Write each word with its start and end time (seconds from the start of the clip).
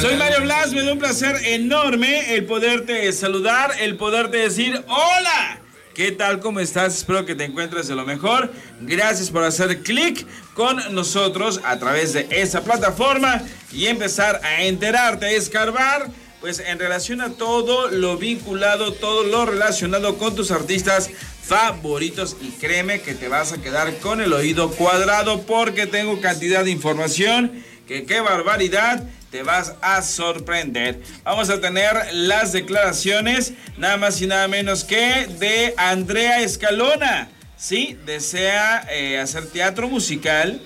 Soy 0.00 0.16
Mario 0.16 0.42
Blas, 0.42 0.72
me 0.72 0.82
da 0.84 0.92
un 0.92 0.98
placer 0.98 1.36
enorme 1.44 2.34
el 2.34 2.44
poderte 2.44 3.12
saludar, 3.12 3.72
el 3.80 3.96
poderte 3.96 4.36
decir 4.36 4.84
hola. 4.86 5.58
¿Qué 5.94 6.12
tal? 6.12 6.38
¿Cómo 6.40 6.60
estás? 6.60 6.96
Espero 6.96 7.26
que 7.26 7.34
te 7.34 7.44
encuentres 7.44 7.88
de 7.88 7.94
lo 7.94 8.06
mejor. 8.06 8.52
Gracias 8.80 9.30
por 9.30 9.42
hacer 9.42 9.82
clic 9.82 10.26
con 10.54 10.94
nosotros 10.94 11.60
a 11.64 11.78
través 11.78 12.12
de 12.12 12.28
esa 12.30 12.62
plataforma 12.62 13.42
y 13.72 13.86
empezar 13.86 14.40
a 14.44 14.62
enterarte, 14.62 15.26
a 15.26 15.30
escarbar, 15.32 16.08
pues 16.40 16.60
en 16.60 16.78
relación 16.78 17.20
a 17.20 17.30
todo 17.30 17.88
lo 17.88 18.16
vinculado, 18.16 18.92
todo 18.92 19.24
lo 19.24 19.44
relacionado 19.44 20.18
con 20.18 20.34
tus 20.36 20.50
artistas 20.50 21.10
favoritos 21.42 22.36
y 22.40 22.50
créeme 22.52 23.00
que 23.00 23.14
te 23.14 23.28
vas 23.28 23.52
a 23.52 23.60
quedar 23.60 23.98
con 23.98 24.20
el 24.20 24.32
oído 24.32 24.70
cuadrado 24.70 25.42
porque 25.42 25.86
tengo 25.86 26.20
cantidad 26.20 26.64
de 26.64 26.70
información 26.70 27.62
que 27.86 28.04
qué 28.04 28.20
barbaridad 28.20 29.02
te 29.30 29.42
vas 29.42 29.74
a 29.80 30.02
sorprender. 30.02 31.00
Vamos 31.24 31.48
a 31.48 31.60
tener 31.60 31.94
las 32.12 32.52
declaraciones, 32.52 33.54
nada 33.78 33.96
más 33.96 34.20
y 34.20 34.26
nada 34.26 34.46
menos 34.46 34.84
que 34.84 35.26
de 35.38 35.74
Andrea 35.78 36.40
Escalona. 36.40 37.28
Sí, 37.56 37.98
desea 38.04 38.86
eh, 38.90 39.18
hacer 39.18 39.46
teatro 39.46 39.88
musical 39.88 40.60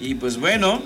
y 0.00 0.16
pues 0.16 0.36
bueno, 0.36 0.82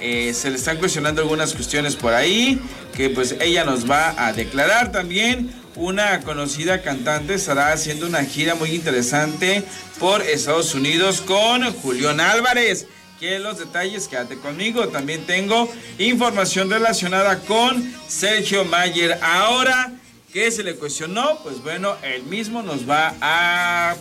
eh, 0.00 0.32
se 0.32 0.48
le 0.48 0.56
están 0.56 0.78
cuestionando 0.78 1.20
algunas 1.20 1.52
cuestiones 1.52 1.94
por 1.94 2.14
ahí 2.14 2.58
que 2.96 3.10
pues 3.10 3.36
ella 3.40 3.64
nos 3.64 3.88
va 3.88 4.14
a 4.26 4.32
declarar 4.32 4.92
también. 4.92 5.52
Una 5.76 6.20
conocida 6.20 6.82
cantante 6.82 7.34
estará 7.34 7.72
haciendo 7.72 8.06
una 8.06 8.24
gira 8.24 8.54
muy 8.54 8.70
interesante 8.70 9.62
por 9.98 10.22
Estados 10.22 10.74
Unidos 10.74 11.20
con 11.20 11.70
Julián 11.74 12.20
Álvarez 12.20 12.86
que 13.20 13.38
los 13.38 13.58
detalles, 13.58 14.08
quédate 14.08 14.38
conmigo. 14.38 14.88
También 14.88 15.26
tengo 15.26 15.70
información 15.98 16.70
relacionada 16.70 17.40
con 17.40 17.94
Sergio 18.08 18.64
Mayer. 18.64 19.18
Ahora, 19.22 19.92
¿qué 20.32 20.50
se 20.50 20.62
le 20.62 20.74
cuestionó? 20.76 21.38
Pues 21.42 21.62
bueno, 21.62 21.96
él 22.02 22.22
mismo 22.24 22.62
nos 22.62 22.88
va 22.88 23.14
a 23.20 23.94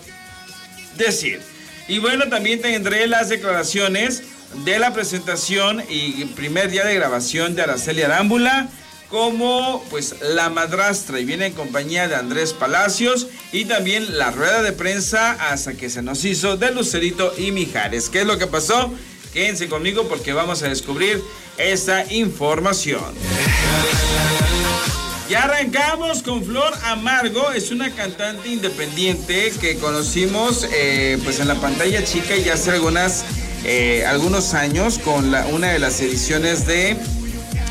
decir. 0.97 1.41
Y 1.89 1.99
bueno, 1.99 2.29
también 2.29 2.61
tendré 2.61 3.07
las 3.07 3.27
declaraciones 3.27 4.23
de 4.63 4.79
la 4.79 4.93
presentación 4.93 5.83
y 5.89 6.23
primer 6.25 6.71
día 6.71 6.85
de 6.85 6.95
grabación 6.95 7.55
de 7.55 7.63
Araceli 7.63 8.01
Arámbula 8.03 8.69
como 9.09 9.83
pues 9.89 10.15
la 10.21 10.49
madrastra 10.49 11.19
y 11.19 11.25
viene 11.25 11.47
en 11.47 11.53
compañía 11.53 12.07
de 12.07 12.15
Andrés 12.15 12.53
Palacios 12.53 13.27
y 13.51 13.65
también 13.65 14.17
la 14.17 14.29
rueda 14.31 14.61
de 14.61 14.71
prensa 14.71 15.31
hasta 15.51 15.73
que 15.73 15.89
se 15.89 16.03
nos 16.03 16.23
hizo 16.25 16.57
de 16.57 16.71
Lucerito 16.71 17.33
y 17.37 17.51
Mijares. 17.51 18.09
¿Qué 18.09 18.21
es 18.21 18.27
lo 18.27 18.37
que 18.37 18.47
pasó? 18.47 18.93
Quédense 19.33 19.67
conmigo 19.67 20.07
porque 20.07 20.33
vamos 20.33 20.63
a 20.63 20.69
descubrir 20.69 21.21
esta 21.57 22.11
información. 22.11 23.13
Ya 25.29 25.43
arrancamos 25.43 26.23
con 26.23 26.43
Flor 26.43 26.73
Amargo, 26.85 27.51
es 27.51 27.69
una 27.69 27.93
cantante 27.93 28.49
independiente 28.49 29.53
que 29.61 29.77
conocimos 29.77 30.67
eh, 30.73 31.19
pues 31.23 31.39
en 31.39 31.47
la 31.47 31.55
pantalla 31.55 32.03
chica 32.03 32.35
ya 32.35 32.55
hace 32.55 32.71
eh, 33.63 34.05
algunos 34.07 34.55
años 34.55 34.97
con 34.97 35.29
la, 35.29 35.45
una 35.47 35.67
de 35.67 35.77
las 35.77 36.01
ediciones 36.01 36.65
de 36.65 36.97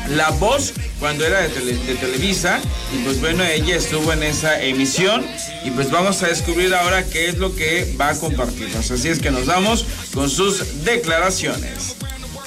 La 0.09 0.31
Voz 0.31 0.73
cuando 0.99 1.25
era 1.25 1.41
de, 1.41 1.49
Televisa. 1.49 2.59
Y 2.93 3.03
pues 3.03 3.19
bueno 3.19 3.43
ella 3.43 3.75
estuvo 3.75 4.11
en 4.13 4.23
esa 4.23 4.61
emisión. 4.61 5.25
Y 5.63 5.71
pues 5.71 5.91
vamos 5.91 6.21
a 6.23 6.27
descubrir 6.27 6.73
ahora 6.73 7.03
qué 7.03 7.29
es 7.29 7.37
lo 7.37 7.55
que 7.55 7.95
va 7.99 8.09
a 8.09 8.15
compartirnos. 8.15 8.91
Así 8.91 9.09
es 9.09 9.19
que 9.19 9.31
nos 9.31 9.45
vamos 9.45 9.85
con 10.13 10.29
sus 10.29 10.83
declaraciones. 10.83 11.95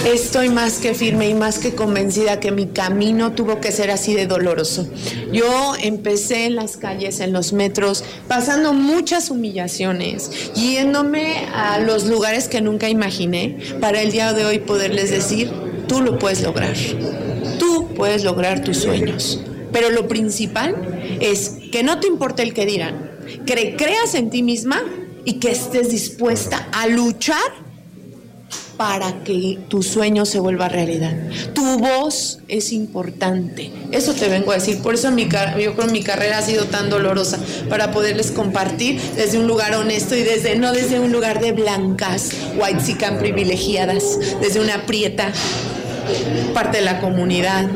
Estoy 0.05 0.49
más 0.49 0.79
que 0.79 0.95
firme 0.95 1.29
y 1.29 1.35
más 1.35 1.61
que 1.61 1.77
convencida 1.77 2.41
que 2.41 2.51
mi 2.51 2.67
camino 2.67 3.35
tuvo 3.35 3.61
que 3.61 3.71
ser 3.71 3.93
así 3.93 4.15
de 4.15 4.27
doloroso. 4.27 4.89
Yo 5.33 5.75
empecé 5.81 6.47
en 6.47 6.57
las 6.57 6.77
calles, 6.77 7.21
en 7.21 7.33
los 7.33 7.53
metros, 7.53 8.03
pasando 8.27 8.73
muchas 8.73 9.31
humillaciones, 9.31 10.53
yéndome 10.55 11.47
a 11.55 11.79
los 11.79 12.07
lugares 12.07 12.49
que 12.49 12.61
nunca 12.61 12.89
imaginé 12.89 13.59
para 13.81 14.03
el 14.03 14.11
día 14.11 14.33
de 14.33 14.45
hoy 14.45 14.59
poderles 14.59 15.11
decir, 15.11 15.53
tú 15.87 16.01
lo 16.01 16.19
puedes 16.19 16.43
lograr, 16.43 16.75
tú 17.63 17.87
puedes 17.95 18.25
lograr 18.25 18.65
tus 18.65 18.79
sueños. 18.79 19.39
Pero 19.73 19.91
lo 19.91 20.09
principal 20.09 20.75
es 21.21 21.59
que 21.71 21.85
no 21.85 22.01
te 22.01 22.09
importe 22.09 22.43
el 22.43 22.55
que 22.55 22.67
dirán, 22.67 23.13
que 23.47 23.77
creas 23.77 24.17
en 24.17 24.31
ti 24.31 24.43
misma 24.43 24.83
y 25.25 25.35
que 25.35 25.53
estés 25.53 25.91
dispuesta 25.91 26.69
a 26.73 26.89
luchar 26.89 27.39
para 28.77 29.23
que 29.23 29.61
tu 29.69 29.85
sueño 29.85 30.27
se 30.27 30.41
vuelva 30.41 30.69
realidad. 30.69 31.13
Tu 31.55 31.79
voz 31.79 32.41
es 32.49 32.73
importante. 32.73 33.71
Eso 33.93 34.13
te 34.13 34.29
vengo 34.29 34.51
a 34.51 34.57
decir. 34.57 34.83
Por 34.83 34.95
eso 34.95 35.13
mi, 35.13 35.29
yo 35.61 35.77
creo 35.77 35.87
mi 35.87 36.03
carrera 36.03 36.39
ha 36.39 36.43
sido 36.43 36.65
tan 36.65 36.91
dolorosa, 36.91 37.39
para 37.69 37.93
poderles 37.93 38.33
compartir 38.33 39.01
desde 39.15 39.39
un 39.39 39.47
lugar 39.47 39.75
honesto 39.75 40.17
y 40.17 40.23
desde 40.23 40.57
no 40.57 40.73
desde 40.73 40.99
un 40.99 41.13
lugar 41.13 41.41
de 41.41 41.53
blancas, 41.53 42.31
white 42.57 42.97
privilegiadas, 43.21 44.19
desde 44.41 44.61
una 44.61 44.85
prieta, 44.85 45.33
parte 46.55 46.79
de 46.79 46.85
la 46.85 47.01
comunidad, 47.01 47.67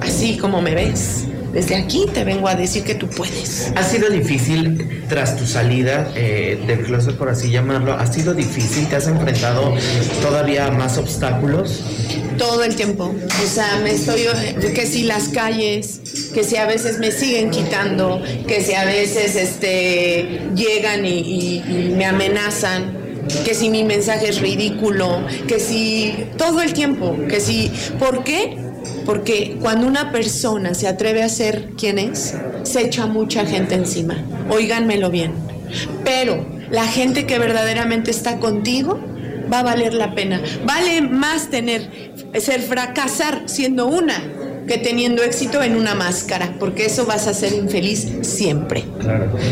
así 0.00 0.36
como 0.36 0.62
me 0.62 0.74
ves. 0.74 1.26
Desde 1.56 1.74
aquí 1.76 2.04
te 2.12 2.22
vengo 2.22 2.48
a 2.48 2.54
decir 2.54 2.84
que 2.84 2.94
tú 2.94 3.08
puedes. 3.08 3.72
¿Ha 3.76 3.82
sido 3.82 4.10
difícil 4.10 5.06
tras 5.08 5.38
tu 5.38 5.46
salida 5.46 6.12
eh, 6.14 6.62
del 6.66 6.82
closet, 6.82 7.16
por 7.16 7.30
así 7.30 7.50
llamarlo? 7.50 7.94
¿Ha 7.94 8.06
sido 8.06 8.34
difícil? 8.34 8.86
¿Te 8.88 8.96
has 8.96 9.06
enfrentado 9.06 9.74
todavía 10.20 10.70
más 10.70 10.98
obstáculos? 10.98 11.82
Todo 12.36 12.62
el 12.62 12.76
tiempo. 12.76 13.14
O 13.42 13.46
sea, 13.46 13.80
me 13.82 13.92
estoy. 13.92 14.26
que 14.74 14.84
si 14.84 15.04
las 15.04 15.28
calles, 15.28 16.00
que 16.34 16.44
si 16.44 16.56
a 16.56 16.66
veces 16.66 16.98
me 16.98 17.10
siguen 17.10 17.50
quitando, 17.50 18.20
que 18.46 18.62
si 18.62 18.74
a 18.74 18.84
veces 18.84 19.34
este, 19.34 20.42
llegan 20.54 21.06
y, 21.06 21.62
y 21.66 21.94
me 21.96 22.04
amenazan 22.04 22.95
que 23.44 23.54
si 23.54 23.70
mi 23.70 23.84
mensaje 23.84 24.28
es 24.28 24.40
ridículo, 24.40 25.22
que 25.46 25.60
si 25.60 26.14
todo 26.36 26.62
el 26.62 26.72
tiempo, 26.72 27.16
que 27.28 27.40
si, 27.40 27.70
¿por 27.98 28.24
qué? 28.24 28.56
Porque 29.04 29.56
cuando 29.60 29.86
una 29.86 30.12
persona 30.12 30.74
se 30.74 30.88
atreve 30.88 31.22
a 31.22 31.28
ser 31.28 31.70
quien 31.76 31.98
es, 31.98 32.34
se 32.62 32.82
echa 32.82 33.06
mucha 33.06 33.44
gente 33.46 33.74
encima. 33.74 34.16
Óiganmelo 34.50 35.10
bien. 35.10 35.32
Pero 36.04 36.46
la 36.70 36.86
gente 36.86 37.26
que 37.26 37.38
verdaderamente 37.38 38.10
está 38.10 38.38
contigo 38.38 39.00
va 39.52 39.60
a 39.60 39.62
valer 39.62 39.94
la 39.94 40.14
pena. 40.14 40.40
Vale 40.64 41.02
más 41.02 41.50
tener, 41.50 42.12
ser 42.34 42.62
fracasar 42.62 43.42
siendo 43.46 43.86
una 43.86 44.22
que 44.66 44.78
teniendo 44.78 45.22
éxito 45.22 45.62
en 45.62 45.76
una 45.76 45.94
máscara, 45.94 46.54
porque 46.58 46.86
eso 46.86 47.06
vas 47.06 47.26
a 47.26 47.34
ser 47.34 47.52
infeliz 47.52 48.08
siempre. 48.22 48.84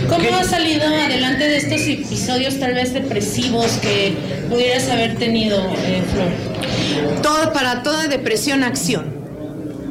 ¿Cómo 0.09 0.35
has 0.35 0.49
salido 0.49 0.87
adelante 0.87 1.45
de 1.45 1.57
estos 1.57 1.81
episodios 1.83 2.59
tal 2.59 2.75
vez 2.75 2.93
depresivos 2.93 3.73
que 3.81 4.15
pudieras 4.49 4.89
haber 4.89 5.17
tenido, 5.17 5.59
eh, 5.59 6.03
Flor? 6.13 7.23
Todo, 7.23 7.53
para 7.53 7.83
toda 7.83 8.09
depresión, 8.09 8.65
acción. 8.65 9.25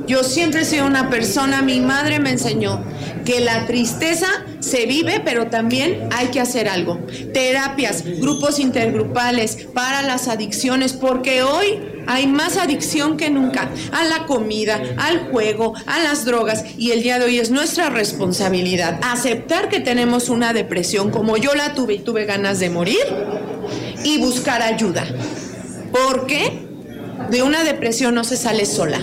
Yo 0.08 0.24
siempre 0.24 0.62
he 0.62 0.66
sido 0.66 0.86
una 0.86 1.10
persona, 1.10 1.62
mi 1.62 1.80
madre 1.80 2.20
me 2.20 2.32
enseñó 2.32 2.84
que 3.24 3.40
la 3.40 3.66
tristeza 3.66 4.28
se 4.60 4.86
vive, 4.86 5.22
pero 5.24 5.48
también 5.48 6.10
hay 6.12 6.28
que 6.28 6.42
hacer 6.42 6.68
algo. 6.68 7.00
Terapias, 7.34 8.04
grupos 8.20 8.60
intergrupales 8.60 9.68
para 9.74 10.02
las 10.02 10.28
adicciones, 10.28 10.92
porque 10.92 11.44
hoy 11.44 11.80
hay 12.08 12.28
más 12.28 12.58
adicción 12.58 13.18
que 13.18 13.30
nunca 13.30 13.70
a 13.92 14.04
la 14.04 14.26
comida, 14.26 14.82
al 14.98 15.32
juego, 15.32 15.74
a 15.86 16.00
las 16.00 16.26
drogas 16.26 16.66
y 16.78 16.92
el 16.92 17.04
día 17.04 17.20
de 17.20 17.26
hoy 17.26 17.40
es 17.40 17.52
nuestra 17.52 17.90
responsabilidad 17.90 19.00
aceptar 19.04 19.70
que 19.70 19.80
tenemos 19.80 20.30
una 20.30 20.54
depresión 20.54 21.12
como 21.12 21.38
yo 21.38 21.54
la 21.56 21.74
tuve 21.74 21.96
y 21.96 22.00
tuve 22.00 22.26
ganas 22.26 22.60
de 22.60 22.70
morir 22.70 23.04
y 24.04 24.20
buscar 24.20 24.62
ayuda. 24.62 25.06
Porque 25.92 26.64
de 27.30 27.44
una 27.44 27.64
depresión 27.64 28.16
no 28.16 28.24
se 28.24 28.38
sale 28.38 28.66
sola. 28.66 29.00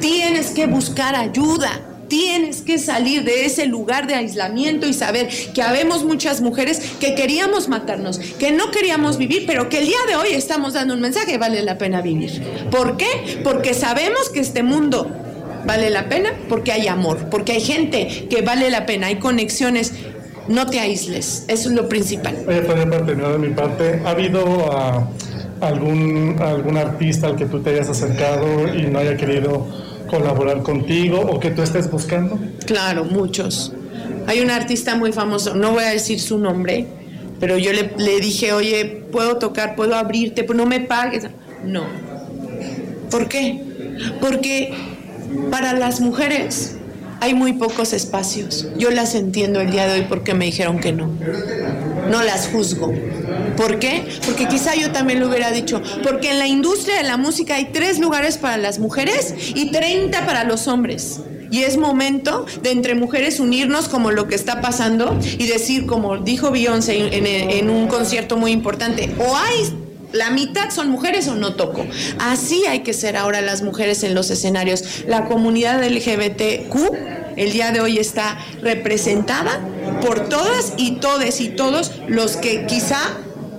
Tienes 0.00 0.50
que 0.50 0.66
buscar 0.66 1.14
ayuda. 1.14 1.87
Tienes 2.08 2.62
que 2.62 2.78
salir 2.78 3.24
de 3.24 3.44
ese 3.44 3.66
lugar 3.66 4.06
de 4.06 4.14
aislamiento 4.14 4.86
y 4.86 4.92
saber 4.92 5.28
que 5.54 5.62
habemos 5.62 6.04
muchas 6.04 6.40
mujeres 6.40 6.80
que 7.00 7.14
queríamos 7.14 7.68
matarnos, 7.68 8.18
que 8.18 8.50
no 8.50 8.70
queríamos 8.70 9.18
vivir, 9.18 9.44
pero 9.46 9.68
que 9.68 9.78
el 9.78 9.86
día 9.86 9.98
de 10.08 10.16
hoy 10.16 10.28
estamos 10.32 10.74
dando 10.74 10.94
un 10.94 11.00
mensaje, 11.00 11.38
vale 11.38 11.62
la 11.62 11.78
pena 11.78 12.00
vivir. 12.00 12.42
¿Por 12.70 12.96
qué? 12.96 13.40
Porque 13.44 13.74
sabemos 13.74 14.30
que 14.30 14.40
este 14.40 14.62
mundo 14.62 15.10
vale 15.66 15.90
la 15.90 16.08
pena, 16.08 16.30
porque 16.48 16.72
hay 16.72 16.88
amor, 16.88 17.28
porque 17.30 17.52
hay 17.52 17.60
gente 17.60 18.26
que 18.30 18.42
vale 18.42 18.70
la 18.70 18.86
pena, 18.86 19.08
hay 19.08 19.16
conexiones. 19.16 19.92
No 20.48 20.66
te 20.66 20.80
aísles, 20.80 21.44
eso 21.48 21.68
es 21.68 21.74
lo 21.74 21.90
principal. 21.90 22.34
Oye, 22.48 22.62
para 22.62 22.88
terminar 23.04 23.32
de 23.32 23.38
mi 23.38 23.54
parte, 23.54 24.00
¿ha 24.06 24.10
habido 24.10 24.72
ah, 24.72 25.06
algún, 25.60 26.36
algún 26.40 26.76
artista 26.78 27.26
al 27.26 27.36
que 27.36 27.44
tú 27.44 27.60
te 27.60 27.70
hayas 27.70 27.88
acercado 27.88 28.74
y 28.74 28.86
no 28.86 28.98
haya 28.98 29.16
querido 29.16 29.66
colaborar 30.08 30.62
contigo 30.62 31.20
o 31.20 31.38
que 31.38 31.50
tú 31.50 31.62
estés 31.62 31.90
buscando? 31.90 32.38
Claro, 32.66 33.04
muchos. 33.04 33.72
Hay 34.26 34.40
un 34.40 34.50
artista 34.50 34.96
muy 34.96 35.12
famoso, 35.12 35.54
no 35.54 35.72
voy 35.72 35.84
a 35.84 35.90
decir 35.90 36.20
su 36.20 36.38
nombre, 36.38 36.86
pero 37.40 37.56
yo 37.56 37.72
le, 37.72 38.20
dije, 38.20 38.52
oye, 38.52 39.04
puedo 39.12 39.38
tocar, 39.38 39.76
puedo 39.76 39.94
abrirte, 39.94 40.42
pero 40.42 40.54
no 40.54 40.66
me 40.66 40.80
pagues. 40.80 41.28
No. 41.64 41.84
¿Por 43.10 43.28
qué? 43.28 43.62
Porque 44.20 44.74
para 45.50 45.72
las 45.72 46.00
mujeres 46.00 46.77
hay 47.20 47.34
muy 47.34 47.54
pocos 47.54 47.92
espacios. 47.92 48.68
Yo 48.76 48.90
las 48.90 49.14
entiendo 49.14 49.60
el 49.60 49.70
día 49.70 49.86
de 49.86 50.00
hoy 50.00 50.06
porque 50.08 50.34
me 50.34 50.46
dijeron 50.46 50.78
que 50.78 50.92
no. 50.92 51.10
No 52.10 52.22
las 52.22 52.48
juzgo. 52.48 52.92
¿Por 53.56 53.78
qué? 53.78 54.04
Porque 54.24 54.46
quizá 54.46 54.74
yo 54.74 54.92
también 54.92 55.20
lo 55.20 55.28
hubiera 55.28 55.50
dicho. 55.50 55.82
Porque 56.02 56.30
en 56.30 56.38
la 56.38 56.46
industria 56.46 56.96
de 56.96 57.02
la 57.02 57.16
música 57.16 57.56
hay 57.56 57.66
tres 57.72 57.98
lugares 57.98 58.38
para 58.38 58.56
las 58.56 58.78
mujeres 58.78 59.34
y 59.54 59.70
30 59.70 60.24
para 60.24 60.44
los 60.44 60.68
hombres. 60.68 61.20
Y 61.50 61.62
es 61.62 61.76
momento 61.76 62.46
de 62.62 62.70
entre 62.70 62.94
mujeres 62.94 63.40
unirnos 63.40 63.88
como 63.88 64.10
lo 64.10 64.28
que 64.28 64.34
está 64.34 64.60
pasando 64.60 65.18
y 65.38 65.46
decir, 65.46 65.86
como 65.86 66.18
dijo 66.18 66.50
Beyoncé 66.50 67.08
en, 67.16 67.70
un 67.70 67.88
concierto 67.88 68.36
muy 68.36 68.52
importante, 68.52 69.14
o 69.18 69.36
hay 69.36 69.87
la 70.12 70.30
mitad 70.30 70.70
son 70.70 70.90
mujeres 70.90 71.28
o 71.28 71.34
no 71.34 71.54
toco. 71.54 71.86
Así 72.18 72.64
hay 72.66 72.80
que 72.80 72.94
ser 72.94 73.16
ahora 73.16 73.40
las 73.40 73.62
mujeres 73.62 74.02
en 74.02 74.14
los 74.14 74.30
escenarios. 74.30 75.04
La 75.06 75.26
comunidad 75.26 75.82
LGBTQ 75.82 77.18
el 77.38 77.52
día 77.52 77.70
de 77.70 77.80
hoy 77.80 77.98
está 77.98 78.36
representada 78.62 79.60
por 80.00 80.28
todas 80.28 80.72
y 80.76 80.96
todes 80.96 81.40
y 81.40 81.50
todos 81.50 81.92
los 82.08 82.36
que 82.36 82.66
quizá 82.66 82.98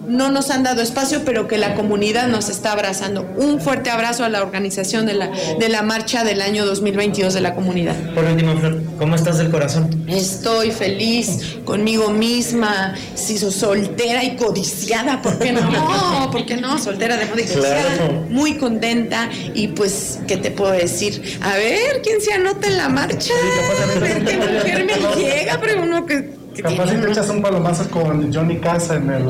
no 0.09 0.31
nos 0.31 0.50
han 0.50 0.63
dado 0.63 0.81
espacio, 0.81 1.21
pero 1.23 1.47
que 1.47 1.57
la 1.57 1.75
comunidad 1.75 2.27
nos 2.27 2.50
está 2.50 2.71
abrazando. 2.71 3.21
Un 3.38 3.61
fuerte 3.61 3.89
abrazo 3.89 4.25
a 4.25 4.29
la 4.29 4.41
organización 4.41 5.06
de 5.06 5.13
la, 5.13 5.31
de 5.59 5.69
la 5.69 5.83
marcha 5.83 6.23
del 6.23 6.41
año 6.41 6.65
2022 6.65 7.33
de 7.33 7.41
la 7.41 7.56
comunidad. 7.56 7.95
Por 8.13 8.25
último, 8.25 8.57
Flor, 8.57 8.81
¿cómo 8.97 9.15
estás 9.15 9.38
del 9.38 9.51
corazón? 9.51 10.06
Estoy 10.07 10.71
feliz 10.71 11.57
conmigo 11.63 12.09
misma, 12.09 12.95
si 13.13 13.38
soy 13.38 13.51
soltera 13.51 14.23
y 14.23 14.35
codiciada, 14.35 15.21
¿por 15.21 15.38
qué 15.38 15.51
no? 15.51 16.29
¿Por 16.31 16.45
qué 16.45 16.57
no? 16.57 16.79
Soltera 16.79 17.17
de 17.17 17.25
moda 17.25 17.41
y 17.41 17.45
codiciada, 17.45 18.11
muy 18.29 18.57
contenta 18.57 19.29
y 19.53 19.69
pues, 19.69 20.19
¿qué 20.27 20.38
te 20.38 20.51
puedo 20.51 20.71
decir? 20.71 21.38
A 21.41 21.56
ver, 21.56 22.01
¿quién 22.03 22.19
se 22.21 22.33
anota 22.33 22.67
en 22.67 22.77
la 22.77 22.89
marcha? 22.89 23.33
¿Qué 24.25 24.38
mujer 24.38 24.85
me 24.85 25.15
llega? 25.15 25.59
Pero 25.61 25.83
uno 25.83 26.06
que 26.06 26.38
Capaz 26.61 26.89
si 26.89 26.95
te 26.97 27.09
echas 27.09 27.29
un 27.29 27.41
palomazo 27.41 27.89
con 27.89 28.33
Johnny 28.33 28.57
Cash 28.57 28.91
en 28.91 29.09
el. 29.09 29.21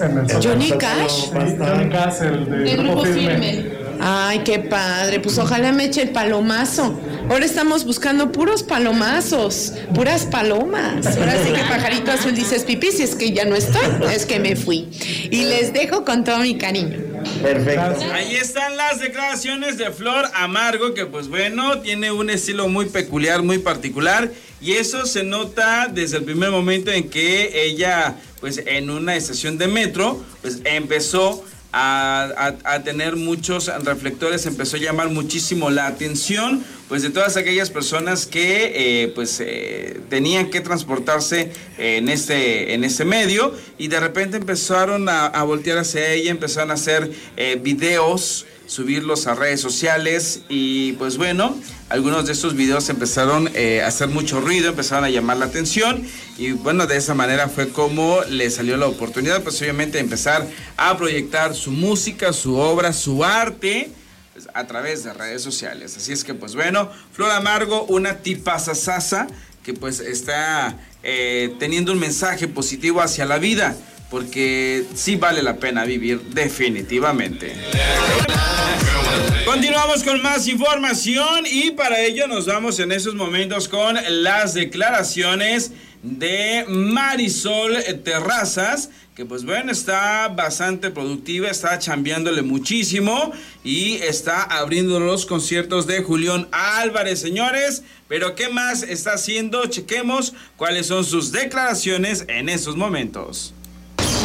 En 0.00 0.18
el 0.18 0.42
¿Johnny 0.42 0.70
Cash? 0.72 1.30
Sí, 1.30 1.56
Johnny 1.58 1.88
Cash, 1.90 2.22
el 2.22 2.50
de, 2.50 2.58
De 2.58 2.76
Grupo 2.76 2.92
grupo 2.92 3.04
Firme. 3.04 3.52
firme. 3.52 3.72
Ay, 4.00 4.38
qué 4.40 4.58
padre. 4.58 5.20
Pues 5.20 5.38
ojalá 5.38 5.72
me 5.72 5.84
eche 5.84 6.02
el 6.02 6.10
palomazo. 6.10 6.98
Ahora 7.30 7.44
estamos 7.46 7.84
buscando 7.84 8.32
puros 8.32 8.64
palomazos, 8.64 9.72
puras 9.94 10.26
palomas. 10.26 11.06
Ahora 11.16 11.42
sí 11.44 11.52
que 11.52 11.60
pajarito 11.62 12.10
azul 12.10 12.34
dices 12.34 12.64
pipí, 12.64 12.90
si 12.90 13.04
es 13.04 13.14
que 13.14 13.30
ya 13.32 13.44
no 13.44 13.54
estoy, 13.54 13.84
es 14.12 14.26
que 14.26 14.40
me 14.40 14.56
fui. 14.56 14.88
Y 15.30 15.44
les 15.44 15.72
dejo 15.72 16.04
con 16.04 16.24
todo 16.24 16.38
mi 16.40 16.58
cariño. 16.58 16.98
Perfecto. 17.40 18.04
Ahí 18.12 18.34
están 18.34 18.76
las 18.76 18.98
declaraciones 18.98 19.78
de 19.78 19.92
Flor 19.92 20.24
Amargo, 20.34 20.92
que 20.92 21.06
pues 21.06 21.28
bueno, 21.28 21.78
tiene 21.80 22.10
un 22.10 22.30
estilo 22.30 22.66
muy 22.68 22.86
peculiar, 22.86 23.44
muy 23.44 23.58
particular. 23.58 24.32
Y 24.60 24.72
eso 24.72 25.06
se 25.06 25.22
nota 25.22 25.86
desde 25.88 26.16
el 26.16 26.24
primer 26.24 26.50
momento 26.50 26.90
en 26.90 27.08
que 27.10 27.64
ella, 27.64 28.16
pues 28.40 28.60
en 28.66 28.90
una 28.90 29.14
estación 29.14 29.56
de 29.56 29.68
metro, 29.68 30.20
pues 30.42 30.58
empezó 30.64 31.44
a, 31.72 32.56
a- 32.64 32.74
a 32.74 32.82
tener 32.82 33.14
muchos 33.14 33.70
reflectores, 33.84 34.44
empezó 34.46 34.76
a 34.76 34.80
llamar 34.80 35.10
muchísimo 35.10 35.70
la 35.70 35.86
atención, 35.86 36.64
pues 36.90 37.02
de 37.02 37.10
todas 37.10 37.36
aquellas 37.36 37.70
personas 37.70 38.26
que, 38.26 38.72
eh, 39.04 39.12
pues, 39.14 39.38
eh, 39.38 40.00
tenían 40.08 40.50
que 40.50 40.60
transportarse 40.60 41.52
en 41.78 42.08
este, 42.08 42.74
en 42.74 42.82
este 42.82 43.04
medio 43.04 43.54
y 43.78 43.86
de 43.86 44.00
repente 44.00 44.38
empezaron 44.38 45.08
a, 45.08 45.26
a 45.26 45.44
voltear 45.44 45.78
hacia 45.78 46.10
ella, 46.10 46.32
empezaron 46.32 46.72
a 46.72 46.74
hacer 46.74 47.12
eh, 47.36 47.60
videos, 47.62 48.44
subirlos 48.66 49.28
a 49.28 49.36
redes 49.36 49.60
sociales 49.60 50.40
y 50.48 50.94
pues 50.94 51.16
bueno, 51.16 51.56
algunos 51.90 52.26
de 52.26 52.32
estos 52.32 52.56
videos 52.56 52.88
empezaron 52.88 53.48
a 53.48 53.86
hacer 53.86 54.08
mucho 54.08 54.40
ruido, 54.40 54.70
empezaron 54.70 55.04
a 55.04 55.10
llamar 55.10 55.36
la 55.36 55.46
atención 55.46 56.04
y 56.38 56.52
bueno, 56.52 56.88
de 56.88 56.96
esa 56.96 57.14
manera 57.14 57.48
fue 57.48 57.68
como 57.68 58.20
le 58.28 58.50
salió 58.50 58.76
la 58.76 58.88
oportunidad, 58.88 59.44
pues 59.44 59.60
obviamente 59.62 59.98
de 59.98 60.04
empezar 60.04 60.44
a 60.76 60.96
proyectar 60.96 61.54
su 61.54 61.70
música, 61.70 62.32
su 62.32 62.56
obra, 62.56 62.92
su 62.92 63.24
arte 63.24 63.90
a 64.54 64.66
través 64.66 65.04
de 65.04 65.12
redes 65.12 65.42
sociales. 65.42 65.96
Así 65.96 66.12
es 66.12 66.24
que 66.24 66.34
pues 66.34 66.54
bueno, 66.54 66.90
Flor 67.12 67.30
Amargo, 67.30 67.84
una 67.84 68.18
tipazazasa 68.18 69.26
que 69.62 69.74
pues 69.74 70.00
está 70.00 70.78
eh, 71.02 71.54
teniendo 71.58 71.92
un 71.92 71.98
mensaje 71.98 72.48
positivo 72.48 73.00
hacia 73.00 73.24
la 73.24 73.38
vida. 73.38 73.76
Porque 74.10 74.84
sí 74.94 75.16
vale 75.16 75.42
la 75.42 75.56
pena 75.56 75.84
vivir 75.84 76.20
definitivamente. 76.20 77.54
Continuamos 79.44 80.04
con 80.04 80.20
más 80.22 80.46
información 80.48 81.44
y 81.50 81.72
para 81.72 82.00
ello 82.00 82.26
nos 82.26 82.46
vamos 82.46 82.78
en 82.78 82.92
estos 82.92 83.14
momentos 83.14 83.68
con 83.68 83.96
las 84.08 84.54
declaraciones 84.54 85.72
de 86.02 86.64
Marisol 86.68 87.76
Terrazas, 88.04 88.90
que 89.14 89.24
pues 89.24 89.44
bueno, 89.44 89.72
está 89.72 90.28
bastante 90.28 90.90
productiva, 90.90 91.48
está 91.48 91.78
chambeándole 91.78 92.42
muchísimo 92.42 93.32
y 93.64 93.96
está 93.96 94.42
abriendo 94.42 95.00
los 95.00 95.26
conciertos 95.26 95.86
de 95.86 96.02
Julián 96.02 96.48
Álvarez, 96.52 97.20
señores. 97.20 97.82
Pero 98.08 98.34
¿qué 98.34 98.48
más 98.48 98.82
está 98.82 99.14
haciendo? 99.14 99.66
Chequemos 99.66 100.32
cuáles 100.56 100.86
son 100.86 101.04
sus 101.04 101.32
declaraciones 101.32 102.24
en 102.28 102.48
estos 102.48 102.76
momentos. 102.76 103.52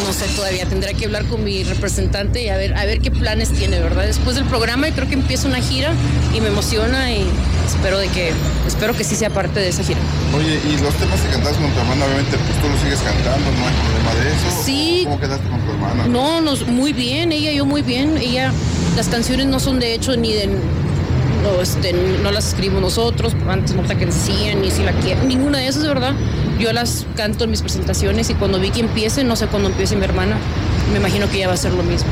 No 0.04 0.14
sé 0.14 0.26
todavía, 0.36 0.66
tendré 0.66 0.94
que 0.94 1.06
hablar 1.06 1.26
con 1.26 1.44
mi 1.44 1.64
representante 1.64 2.44
y 2.44 2.50
a 2.50 2.58
ver, 2.58 2.76
a 2.76 2.86
ver 2.86 3.00
qué 3.00 3.12
planes 3.12 3.52
tiene, 3.52 3.80
¿verdad? 3.80 4.06
Después 4.06 4.36
del 4.36 4.46
programa 4.46 4.90
y 4.90 4.92
creo 4.92 5.08
que 5.08 5.14
empieza 5.14 5.48
una 5.48 5.62
gira 5.62 5.94
y 6.36 6.42
me 6.42 6.48
emociona 6.48 7.12
y 7.12 7.26
espero 7.66 7.98
de 7.98 8.10
que, 8.10 8.32
espero 8.68 8.94
que 8.94 9.04
sí 9.04 9.16
sea 9.16 9.30
parte 9.30 9.60
de 9.60 9.70
esa 9.70 9.84
gira. 9.84 10.00
Oye, 10.36 10.60
y 10.68 10.78
los 10.82 10.94
temas 10.96 11.20
que 11.22 11.30
cantas 11.30 11.54
con 11.54 11.72
tu 11.72 11.80
hermana, 11.80 12.06
obviamente, 12.06 12.38
pues 12.38 12.62
tú 12.62 12.70
los 12.70 12.80
sigues 12.82 13.00
cantando, 13.00 13.52
no 13.52 13.68
hay 13.68 13.74
problema 13.74 14.24
de 14.24 14.36
eso. 14.36 14.64
Sí. 14.64 15.02
¿Cómo 15.06 15.20
quedaste 15.20 15.50
con 15.50 15.60
tu 15.62 15.72
hermana? 15.72 16.08
No, 16.08 16.42
nos, 16.42 16.68
muy 16.68 16.94
bien, 16.94 17.32
ella 17.32 17.52
y 17.52 17.58
yo 17.58 17.66
muy 17.66 17.82
bien. 17.82 18.18
Ella, 18.18 18.52
las 18.96 19.08
canciones 19.08 19.48
no 19.48 19.60
son 19.60 19.80
de 19.80 19.94
hecho 19.94 20.16
ni 20.18 20.34
de, 20.34 20.48
no, 20.48 21.62
este, 21.62 21.94
no 22.22 22.32
las 22.32 22.50
escribimos 22.50 22.82
nosotros, 22.82 23.34
antes 23.48 23.76
no 23.76 23.84
la 23.84 23.96
que 23.96 24.08
decían, 24.08 24.62
ni 24.62 24.72
si 24.72 24.84
la 24.84 24.92
quieren, 24.94 25.28
ninguna 25.28 25.60
de 25.60 25.68
esas, 25.68 25.88
verdad. 25.88 26.14
Yo 26.60 26.72
las 26.74 27.06
canto 27.16 27.44
en 27.44 27.52
mis 27.52 27.62
presentaciones 27.62 28.30
y 28.30 28.34
cuando 28.34 28.60
vi 28.60 28.70
que 28.70 28.80
empiece, 28.80 29.24
no 29.24 29.36
sé 29.36 29.48
cuándo 29.48 29.70
empiece 29.70 29.96
mi 29.96 30.06
hermana, 30.06 30.38
me 30.92 31.00
imagino 31.00 31.30
que 31.30 31.38
ella 31.38 31.48
va 31.48 31.54
a 31.54 31.56
hacer 31.56 31.74
lo 31.74 31.84
mismo. 31.84 32.08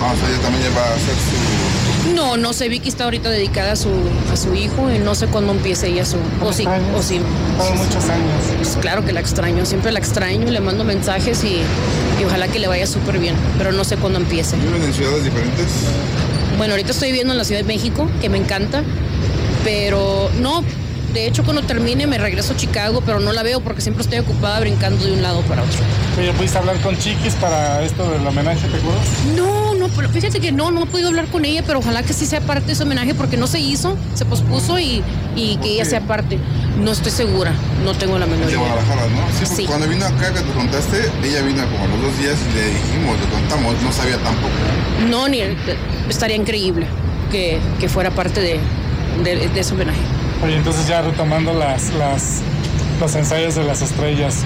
Vamos, 0.00 0.18
ella 0.28 0.42
también 0.42 0.64
va 0.76 0.82
a 0.82 0.94
hacer 0.94 1.14
su... 1.14 2.14
No, 2.14 2.36
no 2.36 2.52
sé, 2.52 2.68
Vicky 2.68 2.88
está 2.88 3.04
ahorita 3.04 3.30
dedicada 3.30 3.72
a 3.72 3.76
su, 3.76 3.90
a 4.32 4.36
su 4.36 4.54
hijo 4.54 4.90
y 4.90 4.98
no 4.98 5.14
sé 5.14 5.26
cuándo 5.26 5.52
empiece 5.52 5.88
ella 5.88 6.04
su... 6.04 6.16
O 6.42 6.52
sí, 6.52 6.66
o 6.96 7.02
sí. 7.02 7.20
Muchos 7.76 8.04
años. 8.04 8.42
Pues 8.56 8.76
claro 8.80 9.04
que 9.04 9.12
la 9.12 9.20
extraño, 9.20 9.66
siempre 9.66 9.92
la 9.92 9.98
extraño, 9.98 10.50
le 10.50 10.60
mando 10.60 10.84
mensajes 10.84 11.42
y, 11.44 11.62
y 12.20 12.24
ojalá 12.24 12.48
que 12.48 12.58
le 12.58 12.68
vaya 12.68 12.86
súper 12.86 13.18
bien, 13.18 13.34
pero 13.56 13.72
no 13.72 13.82
sé 13.84 13.96
cuándo 13.96 14.18
empiece. 14.18 14.56
¿Viven 14.56 14.82
en 14.82 14.94
ciudades 14.94 15.24
diferentes? 15.24 15.66
Bueno, 16.56 16.74
ahorita 16.74 16.92
estoy 16.92 17.08
viviendo 17.08 17.32
en 17.32 17.38
la 17.38 17.44
Ciudad 17.44 17.60
de 17.60 17.66
México, 17.66 18.08
que 18.20 18.28
me 18.28 18.38
encanta, 18.38 18.82
pero 19.64 20.30
no, 20.40 20.64
de 21.12 21.26
hecho 21.26 21.42
cuando 21.44 21.62
termine 21.62 22.06
me 22.06 22.18
regreso 22.18 22.52
a 22.52 22.56
Chicago, 22.56 23.02
pero 23.04 23.18
no 23.20 23.32
la 23.32 23.42
veo 23.42 23.60
porque 23.60 23.80
siempre 23.80 24.02
estoy 24.02 24.18
ocupada 24.18 24.60
brincando 24.60 25.04
de 25.04 25.12
un 25.12 25.22
lado 25.22 25.40
para 25.42 25.62
otro. 25.62 25.78
Oye, 26.18 26.32
¿pudiste 26.32 26.58
hablar 26.58 26.76
con 26.80 26.96
Chiquis 26.98 27.34
para 27.34 27.82
esto 27.82 28.10
del 28.10 28.26
homenaje, 28.26 28.60
te 28.68 28.76
acuerdas? 28.76 29.06
No, 29.36 29.74
no, 29.74 29.88
pero 29.88 30.08
fíjate 30.08 30.40
que 30.40 30.52
no, 30.52 30.70
no 30.70 30.82
he 30.82 30.86
podido 30.86 31.08
hablar 31.08 31.26
con 31.28 31.44
ella, 31.44 31.62
pero 31.66 31.78
ojalá 31.78 32.02
que 32.02 32.12
sí 32.12 32.26
sea 32.26 32.40
parte 32.40 32.66
de 32.66 32.72
ese 32.72 32.82
homenaje 32.82 33.14
porque 33.14 33.36
no 33.36 33.46
se 33.46 33.60
hizo, 33.60 33.96
se 34.14 34.24
pospuso 34.24 34.78
y, 34.78 35.02
y 35.36 35.56
que 35.58 35.68
ella 35.74 35.84
sea 35.84 36.00
parte. 36.02 36.38
No 36.78 36.92
estoy 36.92 37.10
segura, 37.12 37.52
no 37.84 37.92
tengo 37.94 38.18
la 38.18 38.26
menor 38.26 38.46
De 38.46 38.52
idea. 38.52 38.58
Guadalajara, 38.60 39.02
¿no? 39.08 39.46
Sí, 39.46 39.56
Sí. 39.56 39.64
cuando 39.66 39.88
vino 39.88 40.04
acá 40.06 40.32
que 40.32 40.40
te 40.40 40.52
contaste, 40.52 40.98
ella 41.24 41.42
vino 41.42 41.64
como 41.70 41.84
a 41.84 41.88
los 41.88 42.02
dos 42.02 42.18
días 42.18 42.36
y 42.50 42.54
le 42.54 42.66
dijimos, 42.66 43.18
le 43.18 43.26
contamos, 43.26 43.74
no 43.82 43.92
sabía 43.92 44.16
tampoco. 44.18 44.52
No, 45.08 45.28
ni 45.28 45.40
estaría 46.08 46.36
increíble 46.36 46.86
que, 47.32 47.58
que 47.80 47.88
fuera 47.88 48.10
parte 48.10 48.40
de, 48.40 48.60
de- 49.24 49.48
de 49.48 49.60
ese 49.60 49.74
homenaje. 49.74 49.98
Oye, 50.42 50.56
entonces 50.56 50.86
ya 50.86 51.02
retomando 51.02 51.52
las, 51.52 51.92
las, 51.94 52.40
los 53.00 53.14
ensayos 53.14 53.54
de 53.56 53.64
las 53.64 53.82
estrellas. 53.82 54.36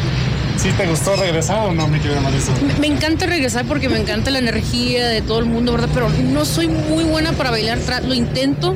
¿Sí 0.56 0.68
te 0.76 0.86
gustó 0.86 1.16
regresar 1.16 1.66
o 1.68 1.72
no, 1.72 1.88
mi 1.88 1.98
querida 1.98 2.20
Marisol? 2.20 2.54
Me, 2.62 2.74
me 2.74 2.86
encanta 2.86 3.26
regresar 3.26 3.64
porque 3.64 3.88
me 3.88 3.98
encanta 3.98 4.30
la 4.30 4.38
energía 4.38 5.08
de 5.08 5.20
todo 5.22 5.38
el 5.40 5.46
mundo, 5.46 5.72
¿verdad? 5.72 5.88
Pero 5.92 6.08
no 6.08 6.44
soy 6.44 6.68
muy 6.68 7.04
buena 7.04 7.32
para 7.32 7.50
bailar. 7.50 7.78
Lo 8.06 8.14
intento, 8.14 8.74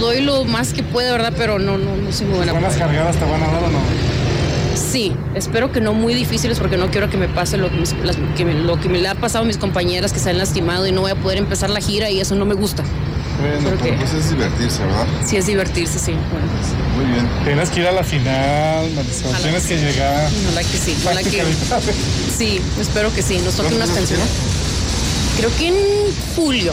doy 0.00 0.22
lo 0.22 0.44
más 0.44 0.72
que 0.72 0.82
pueda, 0.82 1.12
¿verdad? 1.12 1.32
Pero 1.36 1.58
no, 1.58 1.76
no, 1.78 1.96
no 1.96 2.12
soy 2.12 2.26
muy 2.26 2.36
buena. 2.36 2.52
¿Buenas 2.52 2.74
para 2.74 2.86
cargadas 2.86 3.16
te 3.16 3.24
van 3.24 3.42
a 3.42 3.46
dar 3.46 3.62
o 3.64 3.70
no? 3.70 3.78
Sí, 4.76 5.12
espero 5.34 5.72
que 5.72 5.80
no 5.80 5.92
muy 5.92 6.14
difíciles 6.14 6.58
porque 6.58 6.76
no 6.76 6.90
quiero 6.90 7.10
que 7.10 7.16
me 7.16 7.28
pase 7.28 7.56
lo 7.58 7.68
que, 7.70 7.76
mis- 7.76 7.94
las- 8.04 8.16
que 8.36 8.44
me, 8.44 8.54
lo 8.54 8.80
que 8.80 8.88
me 8.88 8.98
le 8.98 9.08
ha 9.08 9.14
pasado 9.14 9.44
a 9.44 9.46
mis 9.46 9.58
compañeras 9.58 10.12
que 10.12 10.18
se 10.20 10.30
han 10.30 10.38
lastimado 10.38 10.86
y 10.86 10.92
no 10.92 11.00
voy 11.02 11.10
a 11.10 11.16
poder 11.16 11.38
empezar 11.38 11.70
la 11.70 11.80
gira 11.80 12.10
y 12.10 12.20
eso 12.20 12.34
no 12.36 12.44
me 12.44 12.54
gusta. 12.54 12.82
Bueno, 13.40 13.70
¿Por 13.70 13.78
pero 13.78 13.92
qué? 13.92 13.92
pues 13.98 14.12
es 14.14 14.30
divertirse, 14.30 14.82
¿verdad? 14.84 15.06
Sí 15.26 15.36
es 15.36 15.46
divertirse, 15.46 15.98
sí. 15.98 16.12
Bueno, 16.12 16.46
pues, 16.56 16.96
Muy 16.96 17.12
bien. 17.12 17.28
Tienes 17.44 17.70
que 17.70 17.80
ir 17.80 17.86
a 17.88 17.92
la 17.92 18.04
final, 18.04 18.90
Marisol. 18.92 19.36
Tienes 19.42 19.62
que 19.64 19.74
que 19.76 19.80
llegar. 19.80 20.30
ojalá 20.46 20.60
que 20.62 20.78
sí, 20.78 20.96
ojalá 21.02 21.22
que 21.22 21.30
prácticamente. 21.30 21.94
sí, 22.38 22.60
espero 22.80 23.12
que 23.14 23.22
sí. 23.22 23.38
Nos 23.44 23.54
toque 23.54 23.68
¿Cuándo 23.70 23.76
unas 23.76 23.88
es 23.90 23.94
la 23.94 24.00
canciones. 24.00 24.28
Creo 25.36 25.50
que 25.58 25.68
en 25.68 25.74
julio. 26.36 26.72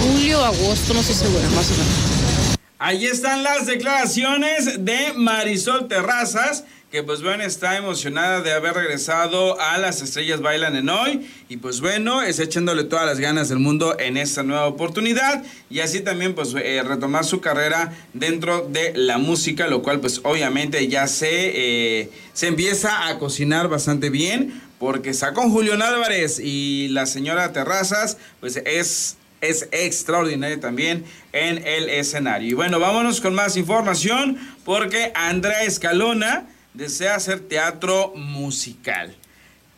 julio, 0.00 0.44
agosto, 0.44 0.94
no 0.94 1.02
sé 1.02 1.14
segura, 1.14 1.44
más 1.54 1.66
o 1.66 1.72
menos. 1.72 2.56
Ahí 2.78 3.06
están 3.06 3.42
las 3.42 3.66
declaraciones 3.66 4.84
de 4.84 5.12
Marisol 5.16 5.86
Terrazas, 5.88 6.64
que 6.94 7.02
pues 7.02 7.22
bueno, 7.22 7.42
está 7.42 7.76
emocionada 7.76 8.40
de 8.40 8.52
haber 8.52 8.74
regresado 8.74 9.60
a 9.60 9.78
Las 9.78 10.00
Estrellas 10.00 10.40
Bailan 10.40 10.76
en 10.76 10.88
Hoy. 10.88 11.28
Y 11.48 11.56
pues 11.56 11.80
bueno, 11.80 12.22
es 12.22 12.38
echándole 12.38 12.84
todas 12.84 13.04
las 13.04 13.18
ganas 13.18 13.48
del 13.48 13.58
mundo 13.58 13.98
en 13.98 14.16
esta 14.16 14.44
nueva 14.44 14.66
oportunidad. 14.66 15.42
Y 15.68 15.80
así 15.80 16.02
también 16.02 16.36
pues 16.36 16.54
eh, 16.54 16.84
retomar 16.86 17.24
su 17.24 17.40
carrera 17.40 17.92
dentro 18.12 18.68
de 18.68 18.92
la 18.94 19.18
música, 19.18 19.66
lo 19.66 19.82
cual 19.82 19.98
pues 19.98 20.20
obviamente 20.22 20.86
ya 20.86 21.08
se, 21.08 21.30
eh, 21.32 22.10
se 22.32 22.46
empieza 22.46 23.08
a 23.08 23.18
cocinar 23.18 23.66
bastante 23.66 24.08
bien. 24.08 24.62
Porque 24.78 25.10
está 25.10 25.34
con 25.34 25.50
Julián 25.50 25.82
Álvarez 25.82 26.38
y 26.38 26.86
la 26.90 27.06
señora 27.06 27.52
Terrazas, 27.52 28.18
pues 28.38 28.56
es 28.64 29.16
es 29.40 29.68
extraordinario 29.72 30.58
también 30.58 31.04
en 31.32 31.66
el 31.66 31.90
escenario. 31.90 32.48
Y 32.48 32.54
bueno, 32.54 32.78
vámonos 32.78 33.20
con 33.20 33.34
más 33.34 33.58
información 33.58 34.38
porque 34.64 35.12
Andrea 35.14 35.64
Escalona 35.64 36.46
desea 36.74 37.14
hacer 37.14 37.40
teatro 37.40 38.12
musical. 38.16 39.16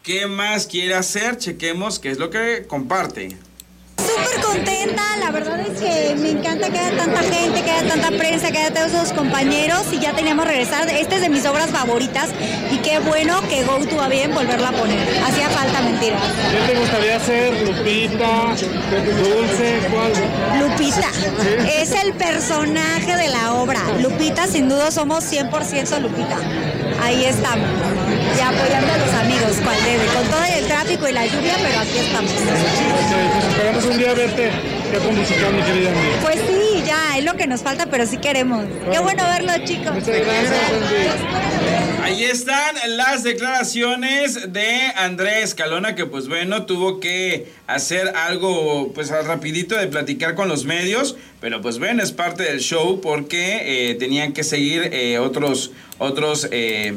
¿Qué 0.02 0.26
más 0.26 0.66
quiere 0.66 0.94
hacer? 0.94 1.36
Chequemos 1.36 1.98
qué 1.98 2.10
es 2.10 2.18
lo 2.18 2.30
que 2.30 2.64
comparte 2.66 3.36
súper 4.16 4.40
contenta, 4.40 5.02
la 5.18 5.30
verdad 5.30 5.60
es 5.60 5.78
que 5.80 6.14
me 6.16 6.30
encanta 6.30 6.70
que 6.70 6.78
haya 6.78 6.96
tanta 6.96 7.22
gente, 7.22 7.62
que 7.62 7.70
haya 7.70 7.88
tanta 7.88 8.10
prensa, 8.16 8.50
que 8.50 8.58
haya 8.58 8.72
todos 8.72 8.92
esos 8.92 9.12
compañeros 9.12 9.84
y 9.92 9.98
ya 9.98 10.14
teníamos 10.14 10.46
regresar. 10.46 10.88
Esta 10.88 11.16
es 11.16 11.20
de 11.20 11.28
mis 11.28 11.44
obras 11.46 11.70
favoritas 11.70 12.30
y 12.70 12.78
qué 12.78 12.98
bueno 13.00 13.40
que 13.48 13.64
Go 13.64 13.78
va 13.98 14.08
bien 14.08 14.34
volverla 14.34 14.68
a 14.68 14.72
poner. 14.72 15.22
Hacía 15.24 15.48
falta 15.50 15.80
mentira. 15.82 16.18
¿Qué 16.50 16.72
te 16.72 16.78
gustaría 16.78 17.16
hacer? 17.16 17.66
Lupita, 17.66 18.54
Dulce, 19.22 19.80
¿cuál? 19.90 20.12
Lupita. 20.60 21.10
Es 21.68 21.92
el 21.92 22.12
personaje 22.14 23.16
de 23.16 23.28
la 23.28 23.54
obra. 23.54 23.80
Lupita, 24.00 24.46
sin 24.46 24.68
duda, 24.68 24.90
somos 24.90 25.24
100% 25.30 26.00
Lupita. 26.00 26.38
Ahí 27.06 27.24
estamos. 27.24 27.68
Y 28.36 28.40
apoyando 28.40 28.92
a 28.92 28.98
los 28.98 29.14
amigos, 29.14 29.60
cual 29.62 29.76
debe, 29.84 30.06
con 30.06 30.24
todo 30.26 30.42
el 30.42 30.66
tráfico 30.66 31.08
y 31.08 31.12
la 31.12 31.24
lluvia, 31.24 31.54
pero 31.62 31.78
aquí 31.78 31.98
estamos. 31.98 32.32
esperamos 33.48 33.84
un 33.84 33.96
día 33.96 34.12
verte 34.12 34.50
con 35.04 35.16
musical, 35.16 35.52
mi 35.54 35.62
querida 35.62 35.90
Pues 36.20 36.36
sí, 36.48 36.82
ya, 36.84 37.16
es 37.16 37.24
lo 37.24 37.34
que 37.34 37.46
nos 37.46 37.62
falta, 37.62 37.86
pero 37.86 38.06
sí 38.06 38.16
queremos. 38.16 38.64
Qué 38.90 38.98
bueno 38.98 39.22
verlo, 39.22 39.52
chicos. 39.64 39.94
Muchas 39.94 40.16
gracias, 40.16 41.95
Ahí 42.06 42.22
están 42.22 42.76
las 42.90 43.24
declaraciones 43.24 44.52
de 44.52 44.92
Andrés 44.94 45.56
Calona, 45.56 45.96
que 45.96 46.06
pues 46.06 46.28
bueno, 46.28 46.64
tuvo 46.64 47.00
que 47.00 47.48
hacer 47.66 48.12
algo 48.14 48.92
pues 48.94 49.08
rapidito 49.08 49.76
de 49.76 49.88
platicar 49.88 50.36
con 50.36 50.46
los 50.46 50.64
medios, 50.64 51.16
pero 51.40 51.60
pues 51.60 51.80
bueno, 51.80 52.04
es 52.04 52.12
parte 52.12 52.44
del 52.44 52.60
show 52.60 53.00
porque 53.00 53.90
eh, 53.90 53.96
tenían 53.96 54.34
que 54.34 54.44
seguir 54.44 54.88
eh, 54.92 55.18
otros, 55.18 55.72
otros... 55.98 56.46
Eh, 56.52 56.94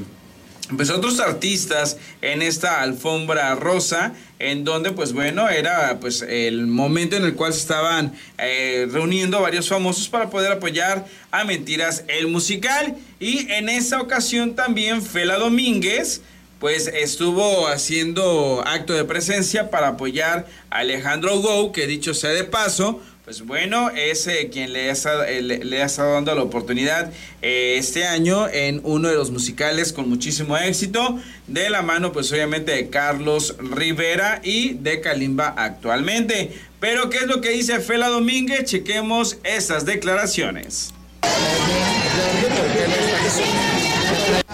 pues 0.75 0.89
otros 0.89 1.19
artistas 1.19 1.97
en 2.21 2.41
esta 2.41 2.81
alfombra 2.81 3.55
rosa 3.55 4.13
en 4.37 4.63
donde 4.63 4.91
pues 4.91 5.13
bueno 5.13 5.49
era 5.49 5.99
pues 5.99 6.21
el 6.21 6.67
momento 6.67 7.15
en 7.15 7.23
el 7.23 7.35
cual 7.35 7.53
se 7.53 7.59
estaban 7.59 8.13
eh, 8.37 8.87
reuniendo 8.91 9.41
varios 9.41 9.67
famosos 9.67 10.07
para 10.09 10.29
poder 10.29 10.51
apoyar 10.51 11.05
a 11.31 11.43
Mentiras 11.43 12.03
el 12.07 12.27
musical. 12.27 12.95
Y 13.19 13.51
en 13.51 13.69
esa 13.69 13.99
ocasión 14.01 14.55
también 14.55 15.01
Fela 15.01 15.37
Domínguez 15.37 16.21
pues 16.59 16.87
estuvo 16.87 17.67
haciendo 17.67 18.63
acto 18.65 18.93
de 18.93 19.05
presencia 19.05 19.69
para 19.69 19.89
apoyar 19.89 20.45
a 20.69 20.79
Alejandro 20.79 21.39
Gou 21.39 21.71
que 21.71 21.87
dicho 21.87 22.13
sea 22.13 22.31
de 22.31 22.43
paso 22.43 23.01
pues 23.29 23.45
bueno, 23.45 23.91
es 23.91 24.27
quien 24.51 24.73
le 24.73 24.89
ha, 24.89 24.95
eh, 25.27 25.43
le, 25.43 25.83
ha, 25.83 25.85
estado 25.85 26.13
dando 26.13 26.33
la 26.33 26.41
oportunidad 26.41 27.13
eh, 27.43 27.75
este 27.77 28.07
año 28.07 28.47
en 28.49 28.81
uno 28.83 29.07
de 29.07 29.13
los 29.13 29.29
musicales 29.29 29.93
con 29.93 30.09
muchísimo 30.09 30.57
éxito, 30.57 31.19
de 31.45 31.69
la 31.69 31.83
mano 31.83 32.11
pues 32.11 32.31
obviamente 32.31 32.71
de 32.71 32.89
Carlos 32.89 33.55
Rivera 33.59 34.41
y 34.43 34.73
de 34.73 34.99
Kalimba 35.01 35.53
actualmente. 35.55 36.57
Pero 36.79 37.11
¿qué 37.11 37.17
es 37.17 37.27
lo 37.27 37.39
que 37.39 37.49
dice 37.49 37.79
Fela 37.81 38.07
Domínguez? 38.07 38.63
Chequemos 38.63 39.37
esas 39.43 39.85
declaraciones. 39.85 40.91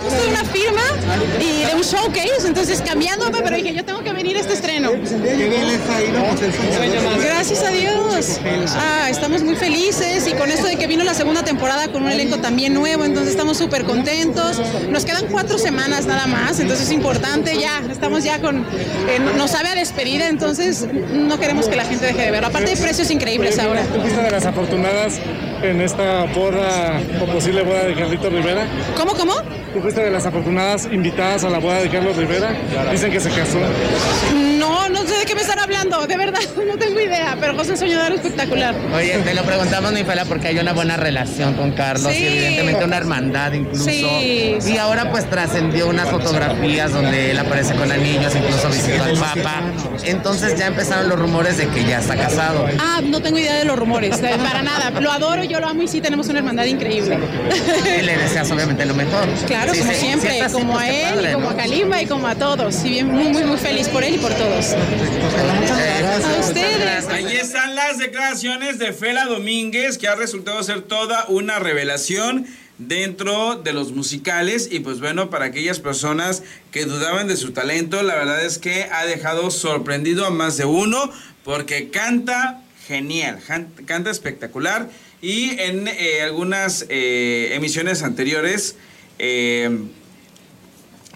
Es 0.06 0.28
una 0.28 0.44
firma 0.44 0.82
y 1.40 1.75
showcase, 1.86 2.48
entonces 2.48 2.82
cambiándome, 2.82 3.42
pero 3.42 3.56
dije, 3.56 3.74
yo 3.74 3.86
tengo 3.86 4.04
que 4.04 4.12
venir 4.12 4.38
a 4.38 4.40
este 4.40 4.54
estreno. 4.54 4.92
Gracias 7.24 7.64
a 7.64 7.70
Dios. 7.70 8.40
Ah, 8.76 9.08
estamos 9.10 9.44
muy 9.44 9.56
felices 9.56 10.28
y 10.28 10.34
con 10.34 10.52
esto 10.52 10.68
de 10.68 10.78
que 10.78 10.88
vino 10.88 11.04
la 11.04 11.14
segunda 11.14 11.44
temporada 11.44 11.88
con 11.92 12.04
un 12.04 12.12
elenco 12.12 12.38
también 12.38 12.74
nuevo, 12.74 13.04
entonces 13.06 13.32
estamos 13.32 13.58
súper 13.58 13.84
contentos. 13.84 14.62
Nos 14.90 15.06
quedan 15.06 15.26
cuatro 15.32 15.58
semanas 15.58 16.06
nada 16.06 16.28
más, 16.28 16.60
entonces 16.60 16.88
es 16.88 16.94
importante 16.94 17.58
ya, 17.60 17.82
estamos 17.92 18.24
ya 18.24 18.40
con, 18.40 18.58
eh, 18.58 19.20
nos 19.38 19.52
sabe 19.52 19.70
a 19.70 19.76
despedida, 19.76 20.28
entonces 20.28 20.88
no 21.14 21.40
queremos 21.40 21.68
que 21.68 21.76
la 21.76 21.86
gente 21.86 22.06
deje 22.06 22.22
de 22.22 22.32
verlo. 22.32 22.48
Aparte 22.48 22.72
de 22.72 22.78
precios 22.78 23.12
increíbles 23.12 23.60
ahora. 23.60 23.84
¿Tú 23.84 24.02
fuiste 24.02 24.22
de 24.22 24.32
las 24.32 24.46
afortunadas 24.46 25.20
en 25.62 25.82
esta 25.82 26.26
boda 26.26 27.00
o 27.22 27.26
posible 27.26 27.64
boda 27.64 27.86
de 27.86 27.96
Carlito 27.96 28.30
Rivera? 28.30 28.68
¿Cómo, 28.98 29.14
cómo? 29.14 29.34
¿Tú 29.74 29.82
fuiste 29.82 30.02
de 30.02 30.12
las 30.12 30.26
afortunadas 30.26 30.88
invitadas 30.92 31.44
a 31.44 31.50
la 31.50 31.60
boda 31.60 31.75
de 31.82 31.90
Carlos 31.90 32.16
Rivera? 32.16 32.56
Dicen 32.92 33.12
que 33.12 33.20
se 33.20 33.30
casó. 33.30 33.60
No, 34.34 34.90
no 34.90 35.06
sé 35.06 35.18
de 35.18 35.26
qué 35.26 35.36
me 35.36 35.42
están 35.42 35.60
hablando, 35.60 36.06
de 36.08 36.18
verdad, 36.18 36.40
no 36.68 36.78
tengo 36.78 37.00
idea, 37.00 37.38
pero 37.40 37.56
José 37.56 37.78
Soñador 37.78 38.14
espectacular. 38.14 38.76
Oye, 38.94 39.18
te 39.20 39.34
lo 39.34 39.44
preguntamos, 39.44 39.92
mi 39.94 40.04
Fela, 40.04 40.26
porque 40.26 40.48
hay 40.48 40.60
una 40.60 40.74
buena 40.74 40.98
relación 40.98 41.54
con 41.56 41.72
Carlos 41.72 42.12
y 42.14 42.26
evidentemente 42.26 42.84
una 42.84 42.98
hermandad 42.98 43.54
incluso. 43.54 43.86
Sí, 43.86 44.58
y 44.66 44.78
ahora 44.78 45.12
pues 45.12 45.30
trascendió 45.30 45.88
unas 45.88 46.10
fotografías 46.10 46.92
donde 46.92 47.32
él 47.32 47.40
aparece 47.40 47.76
con 47.76 47.92
anillos, 47.92 48.34
incluso 48.36 48.70
visitó 48.70 49.04
al 49.04 49.18
Papa. 49.18 49.62
Entonces 50.04 50.58
ya 50.58 50.68
empezaron 50.68 51.10
los 51.10 51.20
rumores 51.20 51.58
de 51.58 51.68
que 51.68 51.84
ya 51.86 52.00
está 52.00 52.16
casado. 52.16 52.68
Ah, 52.80 53.02
no 53.04 53.22
tengo 53.22 53.38
idea 53.38 53.56
de 53.56 53.66
los 53.66 53.78
rumores, 53.78 54.18
para 54.18 54.62
nada. 54.62 54.92
Lo 55.00 55.12
adoro, 55.12 55.44
yo 55.44 55.60
lo 55.60 55.68
amo 55.68 55.82
y 55.82 55.88
sí 55.88 56.02
tenemos 56.02 56.28
una 56.28 56.40
hermandad 56.40 56.66
increíble. 56.66 57.18
Y 58.00 58.02
le 58.02 58.18
deseas 58.18 58.50
obviamente 58.52 58.86
lo 58.86 58.94
mejor. 58.94 59.26
Claro, 59.48 59.74
como 59.78 59.92
siempre, 59.94 60.42
como 60.52 60.78
a 60.78 60.90
él, 60.90 61.34
como 61.34 61.55
a 61.56 61.58
Kalimba 61.58 62.02
y 62.02 62.06
como 62.06 62.28
a 62.28 62.36
todos. 62.36 62.84
Y 62.86 62.90
bien, 62.90 63.08
muy, 63.08 63.30
muy, 63.30 63.44
muy 63.44 63.58
feliz 63.58 63.88
por 63.90 64.04
él 64.04 64.16
y 64.16 64.18
por 64.18 64.34
todos. 64.34 64.74
A 64.74 66.40
ustedes. 66.40 67.08
Ahí 67.08 67.36
están 67.36 67.76
las 67.76 67.98
declaraciones 67.98 68.80
de 68.80 68.94
Fela 68.94 69.26
Domínguez, 69.26 69.98
que 69.98 70.08
ha 70.08 70.16
resultado 70.16 70.62
ser 70.64 70.82
toda 70.82 71.26
una 71.28 71.60
revelación 71.60 72.46
dentro 72.78 73.56
de 73.56 73.72
los 73.72 73.94
musicales 73.94 74.68
y 74.70 74.82
pues 74.82 75.00
bueno, 75.00 75.30
para 75.30 75.46
aquellas 75.46 75.80
personas 75.80 76.44
que 76.72 76.84
dudaban 76.84 77.28
de 77.28 77.38
su 77.38 77.54
talento, 77.54 78.04
la 78.04 78.16
verdad 78.16 78.44
es 78.44 78.58
que 78.58 78.90
ha 78.92 79.06
dejado 79.06 79.50
sorprendido 79.50 80.26
a 80.26 80.30
más 80.30 80.58
de 80.58 80.66
uno 80.66 81.10
porque 81.46 81.90
canta 81.90 82.62
genial, 82.86 83.40
canta 83.86 84.12
espectacular 84.12 84.90
y 85.22 85.58
en 85.60 85.88
eh, 85.88 86.22
algunas 86.22 86.86
eh, 86.90 87.52
emisiones 87.54 88.04
anteriores 88.04 88.76
eh, 89.20 89.70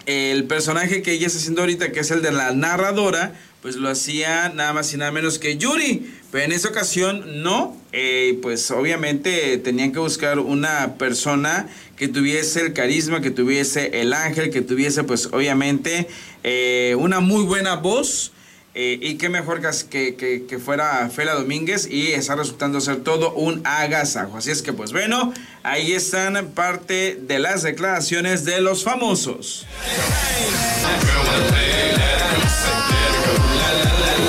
el 0.10 0.46
personaje 0.46 1.04
que 1.04 1.12
ella 1.12 1.28
está 1.28 1.38
haciendo 1.38 1.62
ahorita, 1.62 1.92
que 1.92 2.00
es 2.00 2.10
el 2.10 2.24
de 2.24 2.32
la 2.32 2.52
narradora, 2.52 3.36
pues 3.62 3.76
lo 3.76 3.90
hacía 3.90 4.50
nada 4.50 4.74
más 4.74 4.92
y 4.92 4.98
nada 4.98 5.12
menos 5.12 5.38
que 5.38 5.58
Yuri. 5.58 6.12
Pero 6.32 6.46
en 6.46 6.52
esa 6.52 6.70
ocasión 6.70 7.44
no, 7.44 7.78
eh, 7.92 8.40
pues 8.42 8.72
obviamente 8.72 9.58
tenían 9.60 9.92
que 9.92 10.00
buscar 10.00 10.40
una 10.40 10.96
persona 10.98 11.68
que 11.96 12.08
tuviese 12.08 12.62
el 12.62 12.74
carisma, 12.74 13.22
que 13.22 13.30
tuviese 13.30 14.02
el 14.02 14.14
ángel, 14.14 14.50
que 14.50 14.62
tuviese 14.62 15.04
pues 15.04 15.28
obviamente 15.32 16.08
eh, 16.44 16.96
una 16.98 17.20
muy 17.20 17.44
buena 17.44 17.76
voz. 17.76 18.32
Eh, 18.76 19.00
y 19.02 19.16
qué 19.16 19.30
mejor 19.30 19.62
que, 19.90 20.16
que, 20.16 20.60
fuera 20.60 21.10
Fela 21.10 21.34
Domínguez 21.34 21.88
y 21.90 22.12
está 22.12 22.36
resultando 22.36 22.80
ser 22.80 22.98
todo 23.04 23.34
un 23.34 23.66
agasajo. 23.66 24.38
Así 24.38 24.52
es 24.52 24.62
que 24.62 24.74
pues 24.74 24.92
bueno, 24.92 25.34
ahí 25.64 25.94
están 25.94 26.52
parte 26.54 27.18
de 27.20 27.40
las 27.40 27.64
declaraciones 27.64 28.46
de 28.46 28.62
los 28.62 28.84
famosos. 28.84 29.66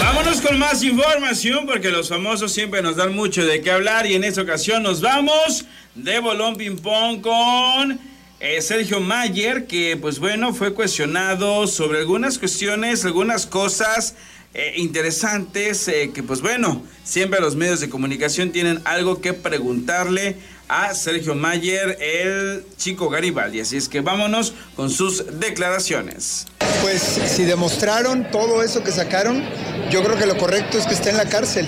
Vámonos 0.03 0.41
con 0.41 0.59
más 0.59 0.83
información 0.83 1.67
porque 1.67 1.91
los 1.91 2.09
famosos 2.09 2.53
siempre 2.53 2.81
nos 2.81 2.97
dan 2.97 3.15
mucho 3.15 3.45
de 3.45 3.61
qué 3.61 3.71
hablar 3.71 4.07
y 4.07 4.15
en 4.15 4.25
esta 4.25 4.41
ocasión 4.41 4.83
nos 4.83 5.03
vamos 5.03 5.67
de 5.95 6.19
bolón 6.19 6.57
ping 6.57 6.79
con 7.21 8.01
eh, 8.41 8.63
Sergio 8.63 9.01
Mayer 9.01 9.67
que 9.67 9.99
pues 10.01 10.19
bueno 10.19 10.55
fue 10.55 10.73
cuestionado 10.73 11.67
sobre 11.67 11.99
algunas 11.99 12.39
cuestiones, 12.39 13.05
algunas 13.05 13.47
cosas 13.47 14.15
eh, 14.55 14.73
interesantes 14.77 15.87
eh, 15.89 16.11
que 16.13 16.23
pues 16.23 16.41
bueno, 16.41 16.83
siempre 17.05 17.41
los 17.41 17.55
medios 17.55 17.81
de 17.81 17.89
comunicación 17.89 18.51
tienen 18.51 18.81
algo 18.85 19.21
que 19.21 19.35
preguntarle 19.35 20.37
a 20.69 20.95
Sergio 20.95 21.35
Mayer, 21.35 21.99
el 22.01 22.65
chico 22.77 23.11
Garibaldi. 23.11 23.61
Así 23.61 23.77
es 23.77 23.89
que 23.89 24.01
vámonos 24.01 24.55
con 24.75 24.89
sus 24.89 25.39
declaraciones. 25.39 26.47
Pues 26.81 27.03
si 27.03 27.45
demostraron 27.45 28.31
todo 28.31 28.63
eso 28.63 28.83
que 28.83 28.91
sacaron, 28.93 29.43
yo 29.91 30.03
creo 30.03 30.17
que 30.17 30.27
lo 30.27 30.39
correcto 30.39 30.79
es 30.79 30.87
que 30.87 30.95
esté 30.95 31.11
en 31.11 31.17
la 31.17 31.29
cárcel. 31.29 31.67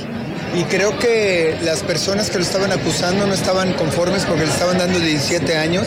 y 0.55 0.65
creo 0.65 0.99
que 0.99 1.57
las 1.63 1.83
personas 1.83 2.31
que 2.31 2.37
lo 2.39 2.45
estaban 2.45 2.73
acusando 2.73 3.27
no 3.27 3.33
estaban 3.33 3.73
conformes 3.75 4.25
porque 4.25 4.45
le 4.45 4.53
estaban 4.53 4.77
dando 4.77 4.99
17 4.99 5.57
años, 5.57 5.87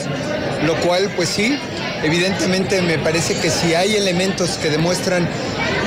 lo 0.64 0.76
cual 0.82 1.10
pues 1.16 1.30
sí, 1.30 1.58
evidentemente 2.04 2.82
me 2.82 2.98
parece 2.98 3.36
que 3.36 3.50
si 3.50 3.74
hay 3.74 3.96
elementos 3.96 4.58
que 4.62 4.70
demuestran 4.70 5.28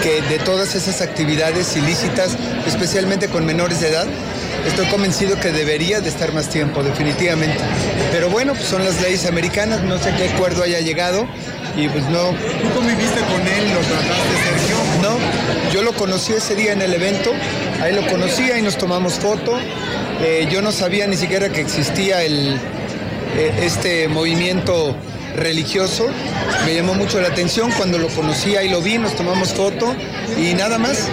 que 0.02 0.22
de 0.22 0.38
todas 0.38 0.74
esas 0.74 1.00
actividades 1.00 1.76
ilícitas, 1.76 2.36
especialmente 2.66 3.28
con 3.28 3.44
menores 3.44 3.80
de 3.80 3.88
edad, 3.88 4.06
estoy 4.66 4.86
convencido 4.86 5.38
que 5.40 5.52
debería 5.52 6.00
de 6.00 6.08
estar 6.08 6.32
más 6.32 6.48
tiempo, 6.48 6.82
definitivamente. 6.82 7.58
Pero 8.12 8.30
bueno, 8.30 8.54
pues 8.54 8.66
son 8.66 8.84
las 8.84 9.00
leyes 9.00 9.26
americanas, 9.26 9.82
no 9.82 9.98
sé 9.98 10.12
qué 10.16 10.28
acuerdo 10.28 10.62
haya 10.62 10.80
llegado 10.80 11.26
y 11.76 11.88
pues 11.88 12.04
no. 12.10 12.30
¿Tú 12.30 12.70
conviviste 12.74 13.20
con 13.20 13.40
él, 13.40 13.72
lo 13.72 13.80
trataste, 13.80 14.34
Sergio? 14.44 14.76
No, 15.02 15.72
yo 15.72 15.82
lo 15.82 15.92
conocí 15.92 16.32
ese 16.32 16.54
día 16.54 16.72
en 16.72 16.82
el 16.82 16.94
evento, 16.94 17.32
ahí 17.82 17.94
lo 17.94 18.06
conocía 18.06 18.58
y 18.58 18.62
nos 18.62 18.76
tomamos 18.76 19.14
foto. 19.14 19.58
Eh, 20.20 20.48
yo 20.50 20.62
no 20.62 20.72
sabía 20.72 21.06
ni 21.06 21.16
siquiera 21.16 21.48
que 21.48 21.60
existía 21.60 22.22
el, 22.24 22.58
este 23.36 24.08
movimiento 24.08 24.96
religioso. 25.36 26.06
Me 26.64 26.74
llamó 26.74 26.94
mucho 26.94 27.20
la 27.20 27.28
atención 27.28 27.70
cuando 27.72 27.98
lo 27.98 28.08
conocí, 28.08 28.56
ahí 28.56 28.68
lo 28.68 28.80
vi, 28.80 28.98
nos 28.98 29.14
tomamos 29.14 29.54
foto 29.54 29.94
y 30.36 30.54
nada 30.54 30.78
más. 30.78 31.08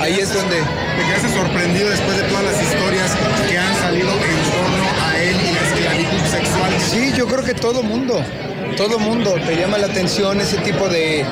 Ahí 0.00 0.18
es 0.20 0.32
donde... 0.32 0.56
¿Te 0.56 1.06
quedaste 1.06 1.28
sorprendido 1.28 1.90
después 1.90 2.16
de 2.16 2.22
todas 2.24 2.44
las 2.44 2.62
historias 2.62 3.12
que 3.48 3.58
han 3.58 3.74
salido 3.76 4.10
en 4.10 4.50
torno 4.50 5.06
a 5.06 5.18
él 5.22 5.36
y 5.36 5.54
la 5.54 5.60
esclavitud 5.60 6.30
sexual? 6.30 6.72
Sí, 6.90 7.12
yo 7.16 7.26
creo 7.26 7.44
que 7.44 7.54
todo 7.54 7.82
mundo, 7.82 8.22
todo 8.76 8.98
mundo 8.98 9.36
te 9.46 9.56
llama 9.56 9.78
la 9.78 9.86
atención 9.86 10.40
ese 10.40 10.58
tipo 10.58 10.88
de, 10.88 11.24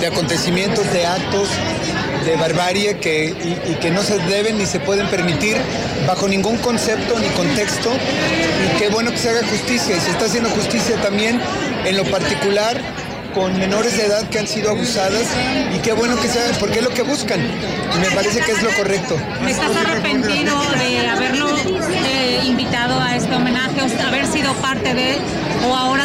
de 0.00 0.06
acontecimientos, 0.06 0.92
de 0.92 1.06
actos 1.06 1.48
de 2.26 2.36
barbarie 2.36 2.98
que, 2.98 3.26
y, 3.26 3.70
y, 3.70 3.74
que 3.76 3.90
no 3.90 4.02
se 4.02 4.18
deben 4.18 4.58
ni 4.58 4.66
se 4.66 4.80
pueden 4.80 5.06
permitir 5.06 5.56
bajo 6.06 6.28
ningún 6.28 6.56
concepto 6.58 7.18
ni 7.18 7.28
contexto. 7.28 7.92
Y 7.92 8.78
qué 8.78 8.88
bueno 8.88 9.10
que 9.10 9.18
se 9.18 9.30
haga 9.30 9.46
justicia 9.46 9.96
y 9.96 10.00
se 10.00 10.10
está 10.10 10.26
haciendo 10.26 10.50
justicia 10.50 10.96
también 11.02 11.40
en 11.84 11.96
lo 11.96 12.04
particular 12.04 12.80
con 13.34 13.58
menores 13.58 13.94
de 13.98 14.06
edad 14.06 14.26
que 14.30 14.38
han 14.38 14.46
sido 14.46 14.70
abusadas 14.70 15.26
y 15.74 15.78
qué 15.80 15.92
bueno 15.92 16.18
que 16.18 16.26
se 16.26 16.40
haga, 16.40 16.56
porque 16.58 16.78
es 16.78 16.84
lo 16.84 16.90
que 16.90 17.02
buscan 17.02 17.38
y 17.38 17.98
me 17.98 18.10
parece 18.12 18.40
que 18.40 18.52
es 18.52 18.62
lo 18.62 18.70
correcto. 18.70 19.14
¿Estás 19.46 19.76
arrepentido 19.76 20.58
de 20.78 21.06
haberlo 21.06 21.54
eh, 22.06 22.40
invitado 22.44 22.98
a 22.98 23.14
este 23.14 23.34
homenaje, 23.34 23.82
o 23.82 24.06
haber 24.06 24.26
sido 24.26 24.54
parte 24.54 24.94
de 24.94 25.18
o 25.68 25.74
ahora 25.74 25.95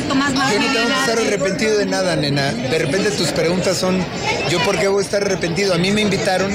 Yo 0.51 0.59
no 0.59 0.73
tengo 0.73 0.87
que 0.87 0.99
estar 0.99 1.19
arrepentido 1.19 1.77
de 1.77 1.85
nada, 1.85 2.15
nena. 2.15 2.51
De 2.51 2.77
repente 2.77 3.11
tus 3.11 3.29
preguntas 3.29 3.77
son, 3.77 4.03
¿yo 4.49 4.59
por 4.63 4.77
qué 4.77 4.87
voy 4.87 5.01
a 5.01 5.05
estar 5.05 5.21
arrepentido? 5.23 5.73
A 5.73 5.77
mí 5.77 5.91
me 5.91 6.01
invitaron 6.01 6.51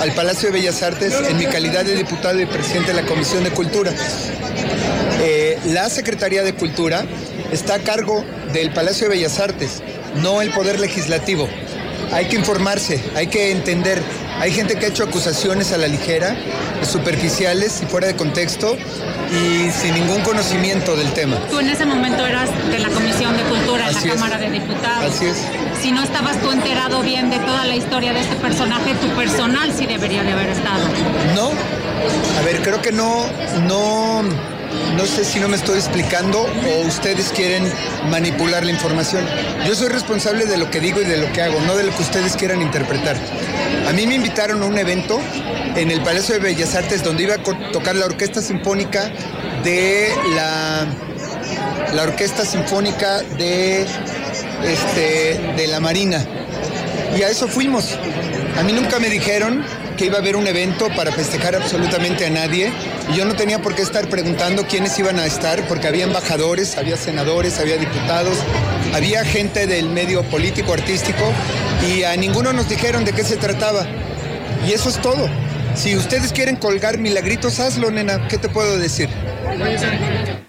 al 0.00 0.12
Palacio 0.14 0.50
de 0.50 0.60
Bellas 0.60 0.82
Artes 0.82 1.14
en 1.28 1.36
mi 1.36 1.46
calidad 1.46 1.84
de 1.84 1.96
diputado 1.96 2.38
y 2.40 2.46
presidente 2.46 2.92
de 2.92 3.02
la 3.02 3.08
Comisión 3.08 3.42
de 3.42 3.50
Cultura. 3.50 3.92
Eh, 5.22 5.58
la 5.66 5.90
Secretaría 5.90 6.42
de 6.44 6.54
Cultura 6.54 7.04
está 7.50 7.74
a 7.74 7.78
cargo 7.80 8.24
del 8.52 8.72
Palacio 8.72 9.08
de 9.08 9.16
Bellas 9.16 9.40
Artes, 9.40 9.82
no 10.22 10.42
el 10.42 10.50
Poder 10.52 10.78
Legislativo. 10.78 11.48
Hay 12.12 12.26
que 12.26 12.36
informarse, 12.36 13.00
hay 13.16 13.26
que 13.26 13.50
entender. 13.50 14.00
Hay 14.40 14.52
gente 14.52 14.76
que 14.76 14.86
ha 14.86 14.88
hecho 14.88 15.04
acusaciones 15.04 15.70
a 15.72 15.76
la 15.76 15.86
ligera, 15.86 16.34
superficiales 16.82 17.82
y 17.82 17.86
fuera 17.86 18.06
de 18.06 18.16
contexto 18.16 18.74
y 19.30 19.70
sin 19.70 19.92
ningún 19.94 20.22
conocimiento 20.22 20.96
del 20.96 21.12
tema. 21.12 21.36
Tú 21.50 21.58
en 21.58 21.68
ese 21.68 21.84
momento 21.84 22.24
eras 22.26 22.48
de 22.70 22.78
la 22.78 22.88
Comisión 22.88 23.36
de 23.36 23.42
Cultura 23.42 23.90
en 23.90 23.96
Así 23.96 24.08
la 24.08 24.14
es. 24.14 24.20
Cámara 24.20 24.38
de 24.38 24.50
Diputados. 24.50 25.14
Así 25.14 25.26
es. 25.26 25.36
Si 25.82 25.92
no 25.92 26.02
estabas 26.02 26.40
tú 26.40 26.50
enterado 26.52 27.02
bien 27.02 27.28
de 27.28 27.38
toda 27.38 27.66
la 27.66 27.76
historia 27.76 28.14
de 28.14 28.20
este 28.20 28.34
personaje, 28.36 28.94
tu 28.94 29.08
personal 29.08 29.72
sí 29.76 29.84
debería 29.86 30.22
de 30.22 30.32
haber 30.32 30.48
estado. 30.48 30.84
No, 31.34 31.50
a 32.38 32.44
ver, 32.44 32.62
creo 32.62 32.80
que 32.80 32.92
no, 32.92 33.26
no, 33.68 34.22
no 34.96 35.06
sé 35.06 35.24
si 35.24 35.40
no 35.40 35.48
me 35.48 35.56
estoy 35.56 35.78
explicando 35.78 36.42
o 36.42 36.86
ustedes 36.86 37.30
quieren 37.30 37.70
manipular 38.10 38.64
la 38.64 38.70
información. 38.70 39.24
Yo 39.66 39.74
soy 39.74 39.88
responsable 39.88 40.46
de 40.46 40.58
lo 40.58 40.70
que 40.70 40.80
digo 40.80 41.00
y 41.00 41.04
de 41.04 41.16
lo 41.16 41.32
que 41.32 41.42
hago, 41.42 41.60
no 41.60 41.76
de 41.76 41.84
lo 41.84 41.94
que 41.94 42.02
ustedes 42.02 42.36
quieran 42.36 42.62
interpretar. 42.62 43.16
A 43.88 43.92
mí 43.92 44.06
me 44.06 44.14
invitaron 44.14 44.62
a 44.62 44.66
un 44.66 44.78
evento 44.78 45.18
en 45.76 45.90
el 45.90 46.02
Palacio 46.02 46.34
de 46.34 46.40
Bellas 46.40 46.74
Artes 46.74 47.02
donde 47.02 47.24
iba 47.24 47.34
a 47.34 47.72
tocar 47.72 47.96
la 47.96 48.06
Orquesta 48.06 48.42
Sinfónica 48.42 49.10
de 49.64 50.08
la 51.94 52.02
Orquesta 52.02 52.44
Sinfónica 52.44 53.20
de, 53.22 53.86
este, 54.64 55.40
de 55.56 55.66
la 55.66 55.80
Marina. 55.80 56.24
Y 57.16 57.22
a 57.22 57.28
eso 57.28 57.48
fuimos. 57.48 57.98
A 58.58 58.62
mí 58.62 58.72
nunca 58.72 58.98
me 58.98 59.08
dijeron 59.08 59.64
que 59.96 60.06
iba 60.06 60.16
a 60.16 60.20
haber 60.20 60.36
un 60.36 60.46
evento 60.46 60.88
para 60.96 61.12
festejar 61.12 61.54
absolutamente 61.54 62.26
a 62.26 62.30
nadie. 62.30 62.72
Y 63.12 63.16
yo 63.16 63.24
no 63.24 63.34
tenía 63.34 63.60
por 63.60 63.74
qué 63.74 63.82
estar 63.82 64.08
preguntando 64.08 64.66
quiénes 64.66 64.98
iban 64.98 65.18
a 65.18 65.26
estar, 65.26 65.66
porque 65.68 65.88
había 65.88 66.04
embajadores, 66.04 66.78
había 66.78 66.96
senadores, 66.96 67.58
había 67.58 67.76
diputados, 67.76 68.38
había 68.94 69.24
gente 69.24 69.66
del 69.66 69.88
medio 69.88 70.22
político, 70.24 70.72
artístico, 70.72 71.32
y 71.86 72.04
a 72.04 72.16
ninguno 72.16 72.52
nos 72.52 72.68
dijeron 72.68 73.04
de 73.04 73.12
qué 73.12 73.24
se 73.24 73.36
trataba. 73.36 73.86
Y 74.66 74.72
eso 74.72 74.88
es 74.88 75.00
todo. 75.00 75.28
Si 75.74 75.96
ustedes 75.96 76.32
quieren 76.32 76.56
colgar 76.56 76.98
milagritos, 76.98 77.60
hazlo, 77.60 77.90
nena. 77.90 78.28
¿Qué 78.28 78.38
te 78.38 78.48
puedo 78.48 78.78
decir? 78.78 79.08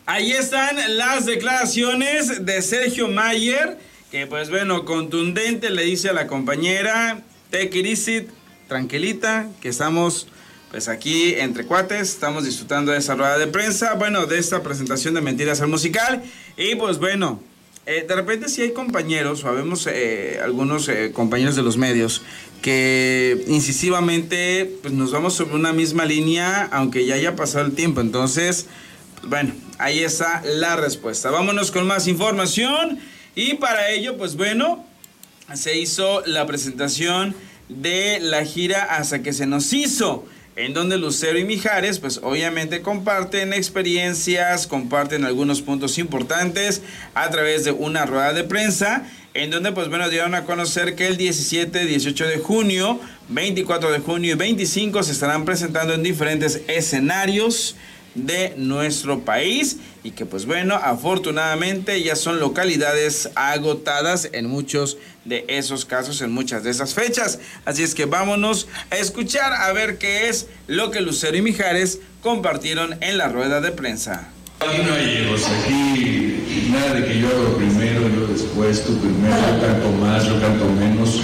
Ahí 0.06 0.32
están 0.32 0.78
las 0.97 1.26
declaraciones 1.26 2.45
de 2.45 2.62
Sergio 2.62 3.08
Mayer, 3.08 3.78
que 4.12 4.28
pues 4.28 4.50
bueno, 4.50 4.84
contundente 4.84 5.69
le 5.69 5.84
dice 5.84 6.10
a 6.10 6.13
la 6.13 6.28
compañera, 6.28 7.21
take 7.50 7.80
it 7.80 7.86
easy, 7.86 8.28
tranquilita, 8.67 9.47
que 9.62 9.69
estamos 9.69 10.28
pues 10.69 10.89
aquí 10.89 11.36
entre 11.36 11.65
cuates, 11.65 12.10
estamos 12.10 12.43
disfrutando 12.43 12.91
de 12.91 12.97
esa 12.97 13.15
rueda 13.15 13.38
de 13.38 13.47
prensa, 13.47 13.93
bueno, 13.93 14.26
de 14.26 14.38
esta 14.38 14.62
presentación 14.63 15.13
de 15.13 15.21
Mentiras 15.21 15.62
al 15.62 15.69
Musical, 15.69 16.24
y 16.58 16.76
pues 16.76 17.00
bueno, 17.00 17.41
eh, 17.86 18.06
de 18.06 18.13
repente 18.13 18.50
si 18.50 18.62
hay 18.62 18.74
compañeros, 18.74 19.45
o 19.45 19.54
eh, 19.88 20.39
algunos 20.43 20.89
eh, 20.89 21.12
compañeros 21.13 21.56
de 21.56 21.63
los 21.63 21.78
medios, 21.78 22.21
que 22.62 23.45
incisivamente 23.47 24.69
pues 24.82 24.93
nos 24.93 25.13
vamos 25.13 25.36
sobre 25.36 25.56
una 25.56 25.71
misma 25.71 26.04
línea, 26.04 26.67
aunque 26.74 27.06
ya 27.06 27.15
haya 27.15 27.38
pasado 27.38 27.65
el 27.65 27.74
tiempo, 27.74 28.02
entonces... 28.02 28.67
Bueno, 29.24 29.54
ahí 29.78 30.00
está 30.00 30.41
la 30.43 30.76
respuesta. 30.78 31.30
Vámonos 31.30 31.69
con 31.69 31.86
más 31.86 32.08
información. 32.08 33.00
Y 33.36 33.56
para 33.56 33.89
ello, 33.91 34.17
pues 34.17 34.36
bueno, 34.36 34.86
se 35.54 35.78
hizo 35.78 36.22
la 36.26 36.46
presentación 36.46 37.36
de 37.70 38.20
la 38.20 38.44
gira 38.46 38.84
hasta 38.84 39.22
que 39.22 39.34
se 39.34 39.46
nos 39.46 39.72
hizo. 39.74 40.26
En 40.58 40.74
donde 40.74 40.98
Lucero 40.98 41.39
y 41.39 41.46
Mijares, 41.46 42.00
pues 42.00 42.20
obviamente 42.22 42.82
comparten 42.82 43.54
experiencias, 43.54 44.67
comparten 44.67 45.24
algunos 45.24 45.62
puntos 45.62 45.98
importantes 45.98 46.82
a 47.13 47.30
través 47.30 47.63
de 47.63 47.72
una 47.72 48.06
rueda 48.06 48.34
de 48.34 48.44
prensa. 48.44 49.04
En 49.34 49.50
donde, 49.50 49.72
pues 49.72 49.88
bueno, 49.88 50.10
dieron 50.10 50.36
a 50.36 50.44
conocer 50.44 50.96
que 50.96 51.08
el 51.08 51.15
17, 51.15 51.86
18 51.86 52.28
de 52.28 52.38
junio, 52.39 53.00
24 53.30 53.91
de 53.91 54.00
junio 54.00 54.34
y 54.34 54.38
25 54.38 55.04
se 55.04 55.13
estarán 55.13 55.46
presentando 55.46 55.94
en 55.94 56.04
diferentes 56.04 56.63
escenarios 56.67 57.78
de 58.15 58.54
nuestro 58.58 59.21
país 59.21 59.78
y 60.04 60.12
que 60.12 60.26
pues 60.26 60.45
bueno, 60.45 60.76
afortunadamente 60.76 62.02
ya 62.04 62.15
son 62.15 62.39
localidades 62.39 63.30
agotadas 63.36 64.30
en 64.34 64.47
muchos 64.47 64.97
de 65.26 65.45
esos 65.47 65.86
casos, 65.86 66.21
en 66.21 66.32
muchas 66.32 66.63
de 66.63 66.71
esas 66.71 66.93
fechas. 66.93 67.39
Así 67.65 67.84
es 67.84 67.95
que 67.95 68.06
vámonos 68.06 68.67
a 68.89 68.97
escuchar 68.97 69.54
a 69.54 69.71
ver 69.71 69.97
qué 69.97 70.28
es 70.30 70.47
lo 70.67 70.91
que 70.91 71.02
Lucero 71.02 71.38
y 71.38 71.41
Mijares 71.41 72.00
compartieron 72.21 72.97
en 73.02 73.17
la 73.17 73.30
rueda 73.30 73.62
de 73.62 73.71
prensa. 73.71 74.30
Aquí 74.60 74.78
no 74.84 74.93
aquí 74.93 76.69
nada 76.71 76.93
de 76.93 77.06
que 77.06 77.19
yo 77.19 77.58
primero, 77.58 78.08
yo 78.10 78.28
después, 78.28 78.80
primero, 78.82 79.36
yo 79.36 79.65
canto 79.65 79.91
más, 79.93 80.26
yo 80.26 80.39
canto 80.39 80.65
menos. 80.69 81.21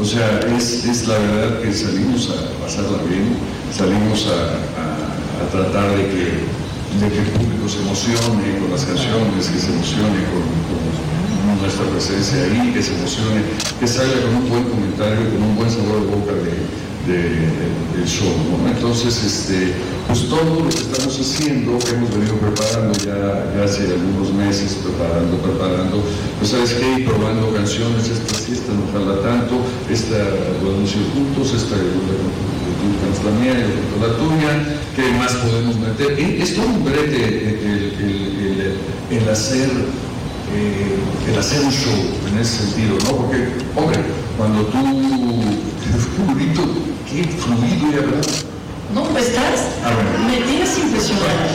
O 0.00 0.04
sea, 0.04 0.40
es, 0.56 1.06
la 1.06 1.18
verdad 1.18 1.60
que 1.62 1.72
salimos 1.72 2.28
a 2.30 2.58
pasarla 2.60 3.02
bien, 3.04 3.36
salimos 3.76 4.26
a- 4.26 4.91
a 5.42 5.46
tratar 5.50 5.90
de 5.96 6.04
que, 6.08 6.24
de 7.00 7.06
que 7.10 7.18
el 7.18 7.30
público 7.34 7.68
se 7.68 7.80
emocione 7.80 8.58
con 8.60 8.70
las 8.70 8.84
canciones, 8.84 9.48
que 9.48 9.58
se 9.58 9.72
emocione 9.72 10.20
con, 10.30 10.44
nuestra 11.60 11.84
presencia 11.86 12.42
ahí, 12.42 12.72
que 12.72 12.82
se 12.82 12.94
emocione, 12.94 13.42
que 13.78 13.86
salga 13.86 14.20
con 14.22 14.34
un 14.36 14.48
buen 14.48 14.64
comentario, 14.64 15.30
con 15.30 15.42
un 15.42 15.54
buen 15.56 15.70
sabor 15.70 16.00
de 16.00 16.06
boca 16.06 16.32
de, 16.32 16.54
de- 17.06 17.98
del 17.98 18.08
show. 18.08 18.32
Entonces, 18.66 19.22
este, 19.22 19.74
pues 20.06 20.28
todo 20.28 20.64
lo 20.64 20.68
que 20.68 20.76
estamos 20.76 21.18
haciendo, 21.18 21.78
que 21.78 21.90
hemos 21.92 22.10
venido 22.10 22.36
preparando 22.36 22.92
ya, 23.04 23.64
hace 23.64 23.82
algunos 23.86 24.32
meses, 24.34 24.78
preparando, 24.82 25.36
preparando, 25.38 26.02
pues 26.38 26.50
sabes 26.50 26.74
qué, 26.74 27.04
probando 27.04 27.52
canciones, 27.54 28.08
esta 28.08 28.34
sí, 28.34 28.52
esta 28.52 28.72
no 28.72 28.90
jala 28.92 29.22
tanto, 29.22 29.62
esta 29.90 30.18
lo 30.62 30.74
anuncio 30.74 31.00
juntos, 31.14 31.54
esta 31.54 31.76
cantas 31.76 33.24
la 33.24 33.30
mía, 33.40 33.54
la 34.00 34.16
tuya, 34.16 34.52
¿qué 34.96 35.12
más 35.18 35.32
podemos 35.34 35.76
meter? 35.76 36.18
Es 36.18 36.54
todo 36.54 36.66
un 36.66 36.84
brete 36.84 37.58
el 39.10 39.28
hacer 39.28 39.70
eh, 40.54 41.30
el 41.30 41.38
hacer 41.38 41.64
un 41.64 41.72
show 41.72 41.94
en 42.28 42.38
ese 42.38 42.64
sentido, 42.64 42.98
¿no? 43.04 43.16
Porque, 43.16 43.48
hombre, 43.74 44.00
cuando 44.36 44.64
tú, 44.66 44.78
qué 46.16 46.22
bonito, 46.26 46.62
qué 47.08 47.24
fluido 47.24 47.90
y 47.90 47.98
hablado, 47.98 48.51
No, 48.94 49.04
pues 49.04 49.28
estás. 49.28 49.68
Me 50.26 50.36
tienes 50.42 50.78
impresionada. 50.78 51.48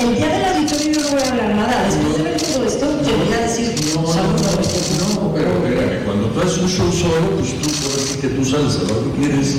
El 0.00 0.16
día 0.16 0.28
del 0.28 0.44
auditorio 0.44 0.92
yo 0.92 1.00
no 1.00 1.08
voy 1.08 1.22
a 1.22 1.28
hablar 1.30 1.54
nada. 1.54 1.84
Después 1.84 2.16
de 2.18 2.22
ver 2.22 2.40
todo 2.40 2.66
esto, 2.66 2.86
te 2.86 3.12
voy 3.12 3.32
a 3.32 3.40
decir, 3.40 3.74
no, 3.94 4.02
no, 4.02 4.12
no, 4.12 5.34
pero 5.34 5.50
espérame, 5.56 6.04
cuando 6.04 6.26
tú 6.28 6.40
haces 6.40 6.58
un 6.58 6.68
show 6.68 6.92
solo, 6.92 7.30
pues 7.38 7.54
tú, 7.60 8.20
que 8.20 8.28
tú 8.28 8.44
sales 8.44 8.76
a 8.76 8.92
lo 8.92 9.04
que 9.04 9.20
quieres, 9.20 9.56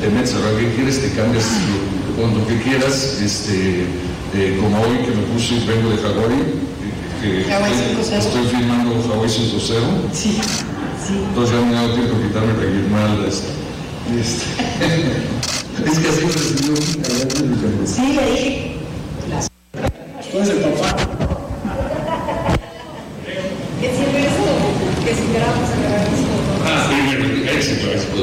te 0.00 0.08
metes 0.10 0.34
a 0.34 0.38
lo 0.40 0.58
que 0.58 0.74
quieres, 0.74 1.00
te 1.00 1.10
cambias 1.12 1.44
cuando 2.20 2.46
que 2.46 2.60
quieras, 2.60 3.18
este, 3.22 3.86
eh, 4.34 4.58
como 4.60 4.80
hoy 4.82 4.98
que 5.04 5.10
me 5.10 5.22
puse, 5.32 5.54
vengo 5.66 5.90
de 5.90 5.98
Hawái, 5.98 6.44
que, 7.22 7.44
que 7.44 8.18
estoy 8.18 8.46
filmando 8.46 9.02
Hawái 9.08 9.28
5.0. 9.28 9.58
Sí, 10.12 10.38
sí. 11.06 11.14
Entonces 11.28 11.56
ya 11.56 11.64
me 11.64 11.76
ha 11.76 11.82
dado 11.82 11.94
tiempo 11.94 12.18
de 12.18 12.26
quitarme 12.28 12.52
la 12.52 12.70
guirnalda. 12.70 13.28
Este, 13.28 14.63
es 15.86 15.98
que 15.98 16.08
así 16.08 16.20
recibió 16.26 16.72
un 16.72 17.86
Sí, 17.86 18.12
le 18.12 18.30
dije. 18.30 18.72
Tú 20.30 20.38
eres 20.38 20.48
el 20.50 20.58
papá. 20.58 20.96
¿Qué 23.80 23.88
sirve 23.88 24.20
eso? 24.20 24.44
Que 25.04 25.14
si 25.14 25.24
grabar 25.32 25.56
Ah, 26.66 26.88
sí, 26.88 26.96
bueno, 27.06 27.50
éxito, 27.50 27.86
éxito. 27.92 28.20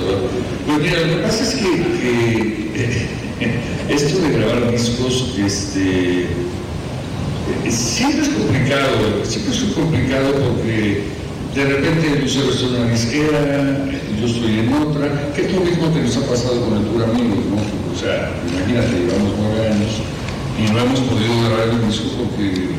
Pues 0.65 0.77
mira, 0.79 0.99
lo 1.01 1.17
que 1.17 1.23
pasa 1.23 1.43
es 1.43 1.55
que, 1.55 1.61
que 1.61 3.07
esto 3.93 4.19
de 4.21 4.29
grabar 4.31 4.71
discos, 4.71 5.35
este, 5.37 6.27
siempre 7.69 8.21
es 8.23 8.29
complicado, 8.29 9.25
siempre 9.25 9.55
es 9.55 9.63
complicado 9.73 10.33
porque 10.33 11.03
de 11.55 11.65
repente 11.65 12.19
Lucero 12.21 12.51
está 12.51 12.65
en 12.65 12.75
una 12.75 12.91
disquera, 12.91 13.85
yo 14.21 14.27
estoy 14.27 14.59
en 14.59 14.73
otra, 14.73 15.33
que 15.33 15.47
es 15.47 15.51
lo 15.51 15.61
mismo 15.61 15.91
que 15.91 16.01
nos 16.01 16.15
ha 16.17 16.21
pasado 16.21 16.61
con 16.61 16.77
el 16.77 16.85
Tour 16.85 17.09
Amigos, 17.09 17.41
¿no? 17.49 17.57
O 17.57 17.97
sea, 17.97 18.29
imagínate, 18.45 19.01
llevamos 19.01 19.33
nueve 19.33 19.73
años 19.73 19.97
y 20.61 20.71
no 20.71 20.77
hemos 20.77 20.99
podido 21.09 21.33
grabar 21.49 21.73
el 21.73 21.87
disco 21.89 22.21
porque 22.21 22.69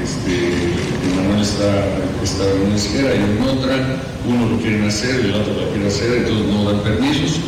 este, 0.00 0.72
Manuel 1.12 1.42
está, 1.42 1.84
está 2.24 2.48
en 2.48 2.62
una 2.64 2.74
disquera 2.74 3.12
y 3.12 3.20
en 3.28 3.44
otra, 3.44 3.76
uno 4.24 4.48
lo 4.48 4.56
quieren 4.56 4.88
hacer, 4.88 5.20
el 5.20 5.34
otro 5.34 5.52
lo 5.52 5.68
quiere 5.68 5.86
hacer, 5.86 6.16
entonces 6.16 6.46
no 6.48 6.64
dan 6.64 6.80
permisos, 6.80 7.40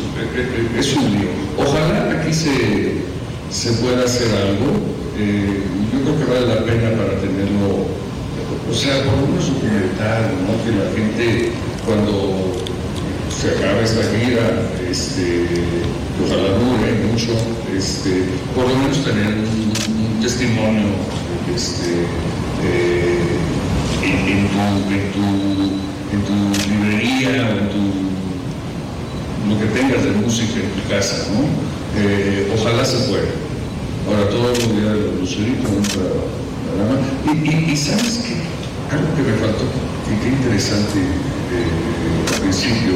es 0.77 0.95
un 0.95 1.09
lío. 1.09 1.33
Ojalá 1.57 2.21
aquí 2.21 2.31
se, 2.31 3.01
se 3.49 3.71
pueda 3.81 4.05
hacer 4.05 4.29
algo, 4.29 4.77
eh, 5.17 5.63
yo 5.91 5.97
creo 6.05 6.19
que 6.21 6.25
vale 6.31 6.53
la 6.53 6.65
pena 6.65 6.93
para 7.01 7.17
tenerlo 7.17 7.89
o 8.69 8.73
sea, 8.73 9.01
por 9.03 9.15
un 9.25 9.33
documental, 9.33 10.37
¿no? 10.45 10.53
Que 10.61 10.77
la 10.77 10.93
gente 10.93 11.51
cuando 11.83 12.68
se 13.39 13.51
acaba 13.51 13.79
esta 13.79 14.01
gira, 14.19 14.67
este, 14.91 15.47
ojalá 16.21 16.49
dure 16.59 16.91
mucho, 17.09 17.31
este, 17.73 18.25
por 18.53 18.67
lo 18.67 18.75
menos 18.75 19.01
tener 19.05 19.27
un, 19.27 20.19
testimonio 20.21 20.87
este, 21.55 22.03
eh, 22.61 23.39
en, 24.03 24.49
tu, 24.49 25.23
en, 26.11 26.21
tu, 26.23 26.35
librería 26.69 27.47
o 27.47 27.51
en 27.59 27.69
tu, 27.69 27.81
lo 29.47 29.57
que 29.57 29.67
tengas 29.67 30.03
de 30.03 30.11
música 30.11 30.55
en 30.55 30.71
tu 30.71 30.89
casa, 30.89 31.27
¿no? 31.31 31.47
Eh, 31.97 32.51
ojalá 32.53 32.83
se 32.83 32.97
pueda. 33.07 33.31
Ahora 34.05 34.29
todo 34.29 34.51
día 34.51 34.91
de 34.91 34.99
los 34.99 35.19
luceritos, 35.21 35.71
y, 37.25 37.71
y 37.71 37.77
sabes 37.77 38.19
qué? 38.27 38.35
Algo 38.93 39.15
que 39.15 39.21
me 39.23 39.37
faltó, 39.37 39.63
y 40.11 40.21
qué 40.21 40.27
interesante 40.27 40.99
eh, 40.99 42.33
al 42.35 42.41
principio, 42.41 42.95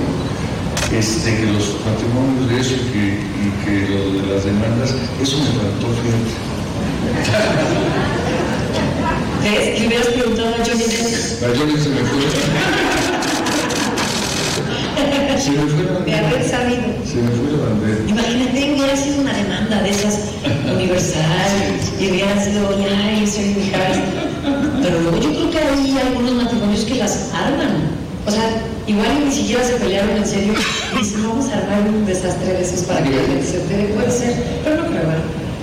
este, 0.93 1.38
que 1.38 1.45
los 1.47 1.75
matrimonios 1.86 2.49
de 2.49 2.60
eso 2.60 2.75
que, 2.91 3.19
y 3.41 3.49
que 3.65 3.89
lo 3.89 4.21
de 4.21 4.34
las 4.34 4.45
demandas, 4.45 4.95
eso 5.21 5.38
me 5.39 5.45
faltó, 5.60 5.88
fíjate. 6.01 6.34
¿Qué 9.43 9.88
hubieras 9.88 10.08
preguntado 10.08 10.49
a 10.49 10.58
Johnny 10.58 10.84
A 10.84 11.58
Johnny 11.58 11.77
se 11.77 11.89
me 11.89 12.01
fue. 12.01 12.21
Se 15.39 15.51
me 15.51 15.58
fue 15.67 15.84
la 15.84 15.99
De 15.99 16.15
haber 16.15 16.47
sabido. 16.47 16.84
Se 17.06 17.15
me 17.15 17.29
fue 17.32 17.51
la 17.51 17.65
bandera. 17.65 17.99
Imagínate, 18.08 18.73
hubiera 18.73 18.95
sido 18.95 19.21
una 19.21 19.34
demanda 19.34 19.82
de 19.82 19.89
esas 19.89 20.19
universal 20.73 21.51
y 21.99 22.10
hubiera 22.10 22.41
sido, 22.43 22.69
ay, 22.69 23.27
soy 23.27 23.45
mi 23.45 23.71
pero 24.82 24.99
luego 25.01 25.17
yo 25.19 25.32
creo 25.32 25.49
que 25.51 25.58
hay 25.60 25.97
algunos 25.97 26.34
matrimonios 26.34 26.86
que 26.86 26.95
las 26.95 27.32
arman. 27.34 27.89
O 28.25 28.32
sea, 28.32 28.62
igual 28.87 29.25
ni 29.25 29.31
siquiera 29.31 29.63
se 29.63 29.73
pelearon 29.73 30.17
en 30.17 30.25
serio 30.25 30.53
dicen, 30.99 31.23
vamos 31.23 31.49
a 31.49 31.57
armar 31.57 31.89
un 31.89 32.05
desastre 32.05 32.53
de 32.53 32.61
esos 32.61 32.81
para 32.81 33.03
que 33.03 33.09
la 33.09 33.23
gente 33.23 33.45
se 33.45 33.61
entere. 33.61 33.93
Puede 33.93 34.11
ser, 34.11 34.33
pero 34.63 34.83
no 34.83 34.89
creo. 34.89 35.03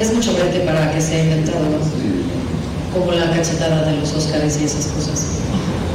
Es 0.01 0.15
mucho 0.15 0.33
brete 0.35 0.61
para 0.61 0.93
que 0.93 1.01
sea 1.01 1.23
inventado, 1.23 1.61
¿no? 1.61 2.99
Como 2.99 3.13
la 3.13 3.31
cachetada 3.31 3.85
de 3.85 3.99
los 3.99 4.13
Óscares 4.15 4.59
y 4.61 4.65
esas 4.65 4.87
cosas. 4.87 5.27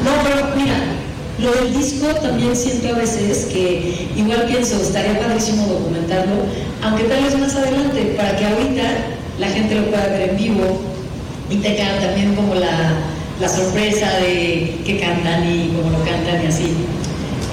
No, 0.04 0.12
pero 0.24 0.56
mira, 0.56 0.76
lo 1.40 1.52
del 1.52 1.76
disco 1.76 2.08
también 2.16 2.56
siento 2.56 2.90
a 2.90 3.00
veces 3.00 3.46
que 3.46 4.08
igual 4.16 4.46
pienso, 4.48 4.80
estaría 4.82 5.20
padrísimo 5.20 5.66
documentarlo, 5.66 6.36
aunque 6.84 7.06
tal 7.06 7.24
vez 7.24 7.38
más 7.40 7.56
adelante, 7.56 8.14
para 8.16 8.36
que 8.38 8.46
ahorita 8.46 8.84
la 9.40 9.48
gente 9.48 9.76
lo 9.76 9.86
pueda 9.88 10.08
ver 10.08 10.30
en 10.30 10.38
vivo 10.38 10.80
y 11.50 11.58
tenga 11.58 12.00
también 12.00 12.36
como 12.36 12.54
la 12.56 12.96
la 13.40 13.50
sorpresa 13.50 14.18
de 14.20 14.78
que 14.86 15.00
cantan 15.00 15.44
y 15.50 15.74
cómo 15.76 15.98
lo 15.98 16.04
cantan 16.06 16.44
y 16.44 16.48
así. 16.48 16.74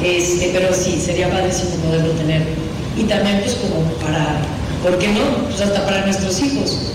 Este, 0.05 0.51
pero 0.53 0.75
sí, 0.75 1.01
sería 1.01 1.31
padrísimo 1.31 1.71
poderlo 1.77 2.12
tener. 2.12 2.43
Y 2.97 3.05
también 3.05 3.41
pues 3.41 3.55
como 3.55 3.85
para, 3.95 4.41
¿por 4.83 4.99
qué 4.99 5.09
no? 5.09 5.49
Pues 5.49 5.61
hasta 5.61 5.85
para 5.85 6.05
nuestros 6.05 6.41
hijos. 6.43 6.93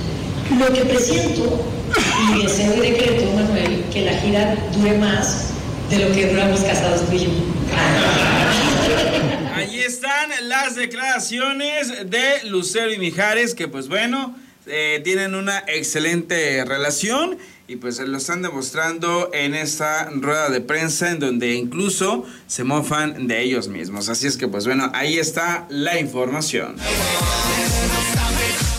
Lo 0.58 0.72
que 0.74 0.82
presiento 0.82 1.66
y 2.36 2.44
deseo 2.44 2.76
y 2.76 2.92
decreto, 2.92 3.32
Manuel, 3.34 3.84
que 3.92 4.02
la 4.02 4.14
gira 4.20 4.56
dure 4.76 4.98
más 4.98 5.48
de 5.90 6.00
lo 6.00 6.12
que 6.14 6.28
duramos 6.28 6.62
casados 6.62 7.06
tú 7.06 7.16
y 7.16 7.20
yo. 7.20 7.30
Allí 9.56 9.80
están 9.80 10.30
las 10.44 10.76
declaraciones 10.76 12.10
de 12.10 12.44
Lucero 12.46 12.94
y 12.94 12.98
Mijares, 12.98 13.56
que 13.56 13.68
pues 13.68 13.88
bueno, 13.88 14.36
eh, 14.70 15.02
tienen 15.04 15.36
una 15.36 15.64
excelente 15.68 16.64
relación 16.66 17.38
y 17.68 17.76
pues 17.76 18.00
lo 18.00 18.18
están 18.18 18.42
demostrando 18.42 19.30
en 19.34 19.54
esta 19.54 20.10
rueda 20.12 20.50
de 20.50 20.62
prensa 20.62 21.12
en 21.12 21.20
donde 21.20 21.54
incluso 21.54 22.26
se 22.48 22.64
mofan 22.64 23.28
de 23.28 23.42
ellos 23.42 23.68
mismos. 23.68 24.08
Así 24.08 24.28
es 24.28 24.38
que 24.38 24.48
pues 24.48 24.66
bueno, 24.66 24.90
ahí 24.94 25.20
está 25.20 25.66
la 25.70 26.00
información. 26.00 26.78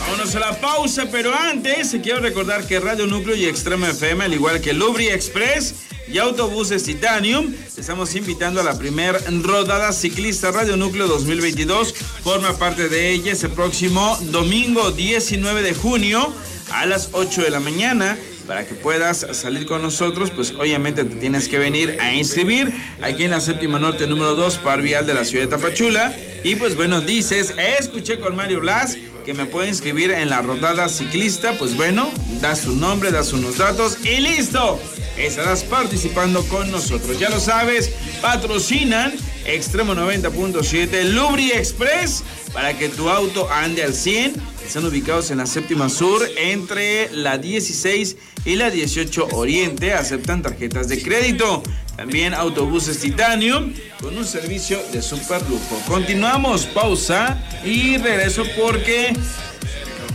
Vámonos 0.00 0.34
a 0.34 0.38
la 0.40 0.58
pausa, 0.58 1.06
pero 1.10 1.34
antes 1.34 1.94
quiero 2.02 2.20
recordar 2.20 2.66
que 2.66 2.80
Radio 2.80 3.06
Núcleo 3.06 3.36
y 3.36 3.44
Extrema 3.44 3.90
FM, 3.90 4.24
al 4.24 4.32
igual 4.32 4.60
que 4.60 4.72
Lubri 4.72 5.08
Express 5.08 5.74
y 6.10 6.18
Autobuses 6.18 6.84
Titanium, 6.84 7.54
estamos 7.76 8.14
invitando 8.14 8.60
a 8.60 8.64
la 8.64 8.78
primer 8.78 9.16
rodada 9.42 9.92
ciclista 9.92 10.50
Radio 10.50 10.76
Núcleo 10.76 11.06
2022. 11.06 11.94
Forma 12.22 12.56
parte 12.56 12.88
de 12.88 13.10
ella 13.10 13.32
ese 13.32 13.48
próximo 13.48 14.18
domingo 14.30 14.90
19 14.90 15.62
de 15.62 15.74
junio 15.74 16.32
a 16.72 16.86
las 16.86 17.10
8 17.12 17.42
de 17.42 17.50
la 17.50 17.60
mañana 17.60 18.18
para 18.46 18.66
que 18.66 18.74
puedas 18.74 19.26
salir 19.32 19.66
con 19.66 19.82
nosotros, 19.82 20.30
pues 20.30 20.52
obviamente 20.52 21.04
te 21.04 21.16
tienes 21.16 21.48
que 21.48 21.58
venir 21.58 21.98
a 22.00 22.14
inscribir 22.14 22.72
aquí 23.02 23.24
en 23.24 23.32
la 23.32 23.40
séptima 23.40 23.78
norte 23.78 24.06
número 24.06 24.34
2, 24.34 24.56
par 24.58 24.80
vial 24.80 25.06
de 25.06 25.12
la 25.12 25.24
ciudad 25.24 25.44
de 25.44 25.50
Tapachula. 25.50 26.16
Y 26.44 26.56
pues 26.56 26.74
bueno, 26.74 27.02
dices, 27.02 27.54
escuché 27.78 28.18
con 28.18 28.34
Mario 28.34 28.60
Blas 28.60 28.96
que 29.26 29.34
me 29.34 29.44
puede 29.44 29.68
inscribir 29.68 30.10
en 30.10 30.30
la 30.30 30.40
rodada 30.40 30.88
ciclista, 30.88 31.52
pues 31.58 31.76
bueno, 31.76 32.10
das 32.40 32.60
su 32.60 32.74
nombre, 32.74 33.10
das 33.10 33.34
unos 33.34 33.58
datos 33.58 33.98
y 34.02 34.20
listo. 34.20 34.80
Estarás 35.18 35.64
participando 35.64 36.44
con 36.44 36.70
nosotros. 36.70 37.18
Ya 37.18 37.28
lo 37.28 37.40
sabes, 37.40 37.90
patrocinan 38.22 39.12
Extremo 39.48 39.94
90.7, 39.94 41.04
Lubri 41.04 41.52
Express, 41.52 42.22
para 42.52 42.76
que 42.76 42.90
tu 42.90 43.08
auto 43.08 43.50
ande 43.50 43.82
al 43.82 43.94
100. 43.94 44.34
Están 44.66 44.84
ubicados 44.84 45.30
en 45.30 45.38
la 45.38 45.46
séptima 45.46 45.88
sur, 45.88 46.22
entre 46.36 47.10
la 47.12 47.38
16 47.38 48.16
y 48.44 48.56
la 48.56 48.70
18 48.70 49.28
Oriente. 49.32 49.94
Aceptan 49.94 50.42
tarjetas 50.42 50.88
de 50.88 51.02
crédito. 51.02 51.62
También 51.96 52.34
autobuses 52.34 52.98
Titanium 52.98 53.72
con 54.00 54.18
un 54.18 54.26
servicio 54.26 54.78
de 54.92 55.00
super 55.00 55.40
lujo. 55.48 55.82
Continuamos, 55.88 56.66
pausa 56.66 57.42
y 57.64 57.96
regreso 57.96 58.44
porque 58.60 59.14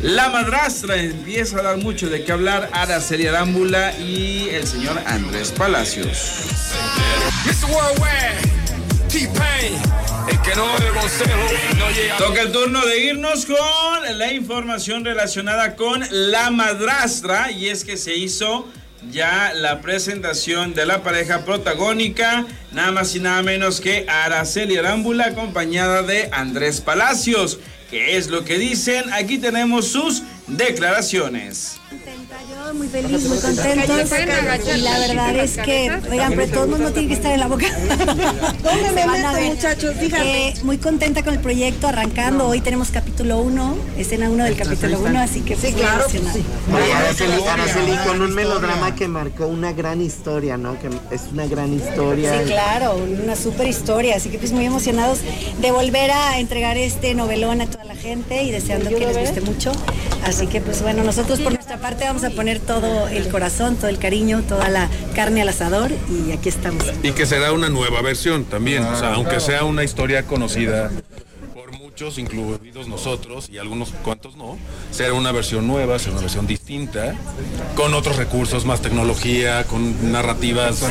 la 0.03 0.27
madrastra 0.29 0.97
empieza 0.97 1.59
a 1.59 1.63
dar 1.63 1.77
mucho 1.77 2.09
de 2.09 2.25
qué 2.25 2.33
hablar. 2.33 2.69
Araceli 2.73 3.25
Arámbula 3.25 3.97
y 3.97 4.49
el 4.49 4.67
señor 4.67 5.01
Andrés 5.05 5.51
Palacios. 5.51 6.49
Toca 12.17 12.41
el 12.41 12.51
turno 12.51 12.85
de 12.85 12.99
irnos 12.99 13.45
con 13.45 14.17
la 14.17 14.33
información 14.33 15.05
relacionada 15.05 15.77
con 15.77 16.03
la 16.11 16.51
madrastra 16.51 17.51
y 17.51 17.69
es 17.69 17.85
que 17.85 17.95
se 17.95 18.13
hizo 18.13 18.67
ya 19.09 19.53
la 19.53 19.81
presentación 19.81 20.73
de 20.73 20.85
la 20.85 21.01
pareja 21.01 21.45
protagónica, 21.45 22.45
nada 22.73 22.91
más 22.91 23.15
y 23.15 23.21
nada 23.21 23.41
menos 23.41 23.79
que 23.79 24.05
Araceli 24.09 24.75
Arámbula 24.75 25.27
acompañada 25.27 26.03
de 26.03 26.29
Andrés 26.33 26.81
Palacios 26.81 27.59
¿Qué 27.93 28.17
es 28.17 28.27
lo 28.31 28.43
que 28.43 28.57
dicen? 28.57 29.13
Aquí 29.13 29.37
tenemos 29.37 29.89
sus 29.89 30.23
declaraciones. 30.47 31.79
Yo 32.49 32.73
muy 32.73 32.87
feliz, 32.87 33.27
muy 33.27 33.37
contenta. 33.37 33.85
Y 34.75 34.81
la 34.81 34.99
verdad 34.99 35.35
es 35.35 35.57
que, 35.57 35.91
oigan, 36.09 36.33
pero 36.35 36.51
todo 36.51 36.63
el 36.63 36.69
mundo 36.71 36.91
tiene 36.91 37.07
que 37.09 37.13
estar 37.13 37.31
en 37.31 37.39
la 37.39 37.47
boca. 37.47 37.67
¿Dónde 38.63 38.91
me 38.93 39.05
meto, 39.05 39.53
muchachos? 39.53 39.95
Fíjate. 39.99 40.55
muy 40.63 40.77
contenta 40.77 41.23
con 41.23 41.33
el 41.33 41.39
proyecto, 41.39 41.87
arrancando. 41.87 42.47
Hoy 42.47 42.61
tenemos 42.61 42.89
capítulo 42.89 43.37
1, 43.39 43.77
escena 43.97 44.29
1 44.29 44.43
del 44.43 44.55
capítulo 44.55 44.99
1, 44.99 45.19
así 45.19 45.41
que 45.41 45.55
Sí, 45.55 45.71
claro. 45.73 46.05
Araceli, 47.49 47.97
con 48.07 48.21
un 48.21 48.33
melodrama 48.33 48.95
que 48.95 49.07
marcó 49.07 49.47
una 49.47 49.71
gran 49.73 50.01
historia, 50.01 50.57
¿no? 50.57 50.79
Que 50.79 50.89
es 51.11 51.23
una 51.31 51.45
gran 51.45 51.73
historia. 51.73 52.39
Sí, 52.39 52.45
claro, 52.45 52.95
una 52.95 53.35
super 53.35 53.67
historia, 53.67 54.15
así 54.15 54.29
que 54.29 54.39
pues 54.39 54.51
muy 54.51 54.65
emocionados 54.65 55.19
de 55.61 55.71
volver 55.71 56.11
a 56.11 56.39
entregar 56.39 56.77
este 56.77 57.13
novelón 57.13 57.61
a 57.61 57.67
toda 57.67 57.85
la 57.85 57.95
gente 57.95 58.43
y 58.43 58.51
deseando 58.51 58.89
que 58.89 58.99
les 58.99 59.17
guste 59.17 59.41
mucho. 59.41 59.71
Así 60.25 60.47
que 60.47 60.61
pues 60.61 60.81
bueno, 60.81 61.03
nosotros 61.03 61.39
por 61.39 61.53
nuestra 61.63 61.77
parte 61.77 62.03
vamos 62.03 62.25
a 62.25 62.29
poner 62.29 62.59
todo 62.59 63.07
el 63.07 63.29
corazón, 63.29 63.77
todo 63.77 63.87
el 63.87 63.97
cariño, 63.97 64.43
toda 64.49 64.67
la 64.67 64.89
carne 65.15 65.43
al 65.43 65.47
asador 65.47 65.91
y 66.09 66.33
aquí 66.33 66.49
estamos. 66.49 66.83
Y 67.01 67.13
que 67.13 67.25
será 67.25 67.53
una 67.53 67.69
nueva 67.69 68.01
versión 68.01 68.43
también, 68.43 68.83
o 68.83 68.99
sea, 68.99 69.13
aunque 69.13 69.39
sea 69.39 69.63
una 69.63 69.85
historia 69.85 70.23
conocida 70.23 70.91
muchos, 71.93 72.17
incluidos 72.17 72.87
nosotros 72.87 73.49
y 73.51 73.59
algunos 73.59 73.89
cuantos 74.03 74.35
no, 74.35 74.57
será 74.89 75.13
una 75.13 75.31
versión 75.31 75.67
nueva, 75.67 75.99
será 75.99 76.13
una 76.13 76.21
versión 76.21 76.47
distinta, 76.47 77.13
con 77.75 77.93
otros 77.93 78.15
recursos, 78.15 78.65
más 78.65 78.81
tecnología, 78.81 79.63
con 79.65 80.11
narrativas 80.11 80.81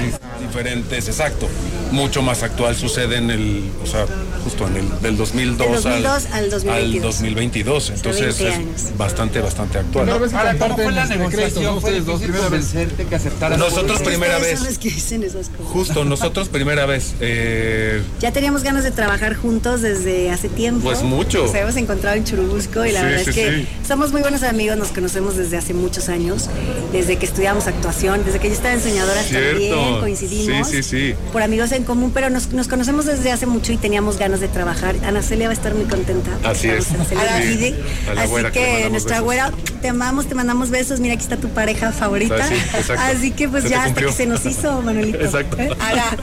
diferentes, 0.40 1.08
exacto, 1.08 1.48
mucho 1.90 2.22
más 2.22 2.44
actual 2.44 2.76
sucede 2.76 3.16
en 3.16 3.32
el, 3.32 3.68
o 3.82 3.86
sea, 3.86 4.06
justo 4.44 4.66
en 4.66 4.76
el 4.76 5.00
del 5.00 5.16
2002, 5.16 5.58
Del 5.58 5.82
2002 5.82 6.26
al 6.32 6.50
2022. 6.50 7.02
2022, 7.02 7.90
entonces 7.90 8.38
20 8.38 8.48
es 8.48 8.54
años. 8.54 8.98
bastante, 8.98 9.40
bastante 9.40 9.78
actual. 9.78 10.08
Ahora, 10.08 10.56
¿cómo 10.58 10.76
fue 10.76 10.92
la 10.92 11.06
negociación? 11.06 11.80
¿Fue 11.80 11.90
ustedes 11.90 12.06
dos 12.06 12.20
difícil 12.20 12.32
primera 12.32 12.48
vez. 12.48 12.66
convencerte 12.68 13.04
que 13.06 13.14
aceptaras? 13.14 13.58
Nosotros 13.58 14.02
primera 14.02 14.38
vez, 14.38 14.58
son 14.58 14.68
los 14.68 14.78
que 14.78 14.90
dicen 14.90 15.22
esas 15.22 15.48
cosas. 15.48 15.66
justo, 15.72 16.04
nosotros 16.04 16.48
primera 16.48 16.86
vez, 16.86 17.14
eh, 17.20 18.02
Ya 18.20 18.32
teníamos 18.32 18.62
ganas 18.62 18.84
de 18.84 18.90
trabajar 18.90 19.34
juntos 19.34 19.82
desde 19.82 20.30
hace 20.30 20.48
tiempo. 20.48 20.82
Pues 20.82 21.01
mucho. 21.02 21.42
Nos 21.44 21.54
hemos 21.54 21.76
encontrado 21.76 22.16
en 22.16 22.24
Churubusco 22.24 22.84
y 22.84 22.92
la 22.92 23.00
Sí, 23.00 23.06
verdad 23.06 23.22
sí, 23.24 23.30
es 23.30 23.36
que 23.36 23.50
sí. 23.62 23.68
somos 23.86 24.12
muy 24.12 24.20
buenos 24.22 24.42
amigos, 24.42 24.76
nos 24.76 24.88
conocemos 24.88 25.36
desde 25.36 25.56
hace 25.56 25.74
muchos 25.74 26.08
años, 26.08 26.48
desde 26.92 27.16
que 27.18 27.26
estudiamos 27.26 27.66
actuación, 27.66 28.24
desde 28.24 28.38
que 28.38 28.48
yo 28.48 28.54
estaba 28.54 28.74
enseñadora 28.74 29.22
también, 29.22 30.00
coincidimos. 30.00 30.68
Sí, 30.68 30.82
sí, 30.82 31.12
sí. 31.12 31.14
Por 31.32 31.42
amigos 31.42 31.72
en 31.72 31.84
común, 31.84 32.10
pero 32.14 32.30
nos, 32.30 32.52
nos 32.52 32.68
conocemos 32.68 33.06
desde 33.06 33.30
hace 33.32 33.46
mucho 33.46 33.72
y 33.72 33.76
teníamos 33.76 34.18
ganas 34.18 34.40
de 34.40 34.48
trabajar. 34.48 34.96
Ana 35.04 35.22
Celia 35.22 35.46
va 35.48 35.50
a 35.52 35.54
estar 35.54 35.74
muy 35.74 35.84
contenta. 35.86 36.30
Así 36.44 36.68
es. 36.68 36.86
Así 36.90 38.28
güera 38.28 38.50
que 38.52 38.88
nuestra 38.90 39.16
besos. 39.16 39.24
güera, 39.24 39.52
te 39.82 39.88
amamos, 39.88 40.26
te 40.26 40.34
mandamos 40.34 40.70
besos. 40.70 41.00
Mira, 41.00 41.14
aquí 41.14 41.22
está 41.24 41.36
tu 41.36 41.48
pareja 41.50 41.92
favorita. 41.92 42.46
Sí, 42.48 42.54
exacto. 42.54 42.94
Así 42.98 43.30
que 43.32 43.48
pues 43.48 43.64
Se 43.64 43.70
ya 43.70 43.84
hasta 43.84 44.00
que 44.00 44.12
se 44.12 44.24
nos 44.26 44.46
hizo, 44.46 44.80
Manuelito. 44.80 45.18
Exacto. 45.22 45.58
¿Eh? 45.60 45.68
Ahora, 45.80 46.16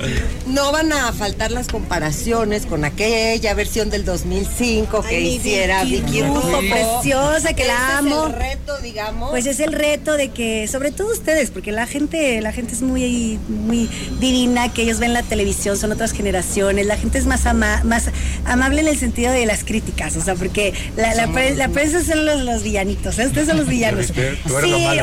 no 0.47 0.71
van 0.71 0.91
a 0.93 1.11
faltar 1.13 1.51
las 1.51 1.67
comparaciones 1.67 2.65
con 2.65 2.85
aquella 2.85 3.53
versión 3.53 3.89
del 3.89 4.05
2005 4.05 5.01
que 5.03 5.15
Ay, 5.17 5.27
hiciera 5.35 5.83
Vicky 5.83 6.01
Vicky 6.01 6.21
Rufo, 6.23 6.59
preciosa, 6.69 7.53
que 7.53 7.65
la 7.65 7.97
amo. 7.99 8.27
Es 8.27 8.33
el 8.33 8.39
reto, 8.39 8.77
digamos. 8.81 9.29
Pues 9.31 9.45
es 9.45 9.59
el 9.59 9.73
reto 9.73 10.15
de 10.17 10.29
que, 10.29 10.67
sobre 10.67 10.91
todo 10.91 11.11
ustedes, 11.11 11.51
porque 11.51 11.71
la 11.71 11.85
gente, 11.85 12.39
la 12.41 12.51
gente 12.53 12.73
es 12.73 12.81
muy, 12.81 13.37
muy 13.49 13.89
divina, 14.19 14.71
que 14.73 14.83
ellos 14.83 14.99
ven 14.99 15.13
la 15.13 15.23
televisión, 15.23 15.77
son 15.77 15.91
otras 15.91 16.13
generaciones, 16.13 16.85
la 16.85 16.95
gente 16.97 17.17
es 17.17 17.25
más, 17.25 17.45
ama- 17.45 17.81
más 17.83 18.05
amable 18.45 18.81
en 18.81 18.87
el 18.87 18.97
sentido 18.97 19.31
de 19.33 19.45
las 19.45 19.63
críticas, 19.63 20.15
o 20.15 20.21
sea, 20.21 20.35
porque 20.35 20.73
la, 20.95 21.13
la, 21.15 21.27
pre- 21.27 21.55
la 21.55 21.67
prensa 21.67 22.03
son 22.03 22.25
los, 22.25 22.41
los 22.41 22.63
villanitos, 22.63 23.19
¿eh? 23.19 23.25
ustedes 23.27 23.48
son 23.49 23.57
los 23.57 23.67
villanos. 23.67 24.07
Sí, 24.07 24.13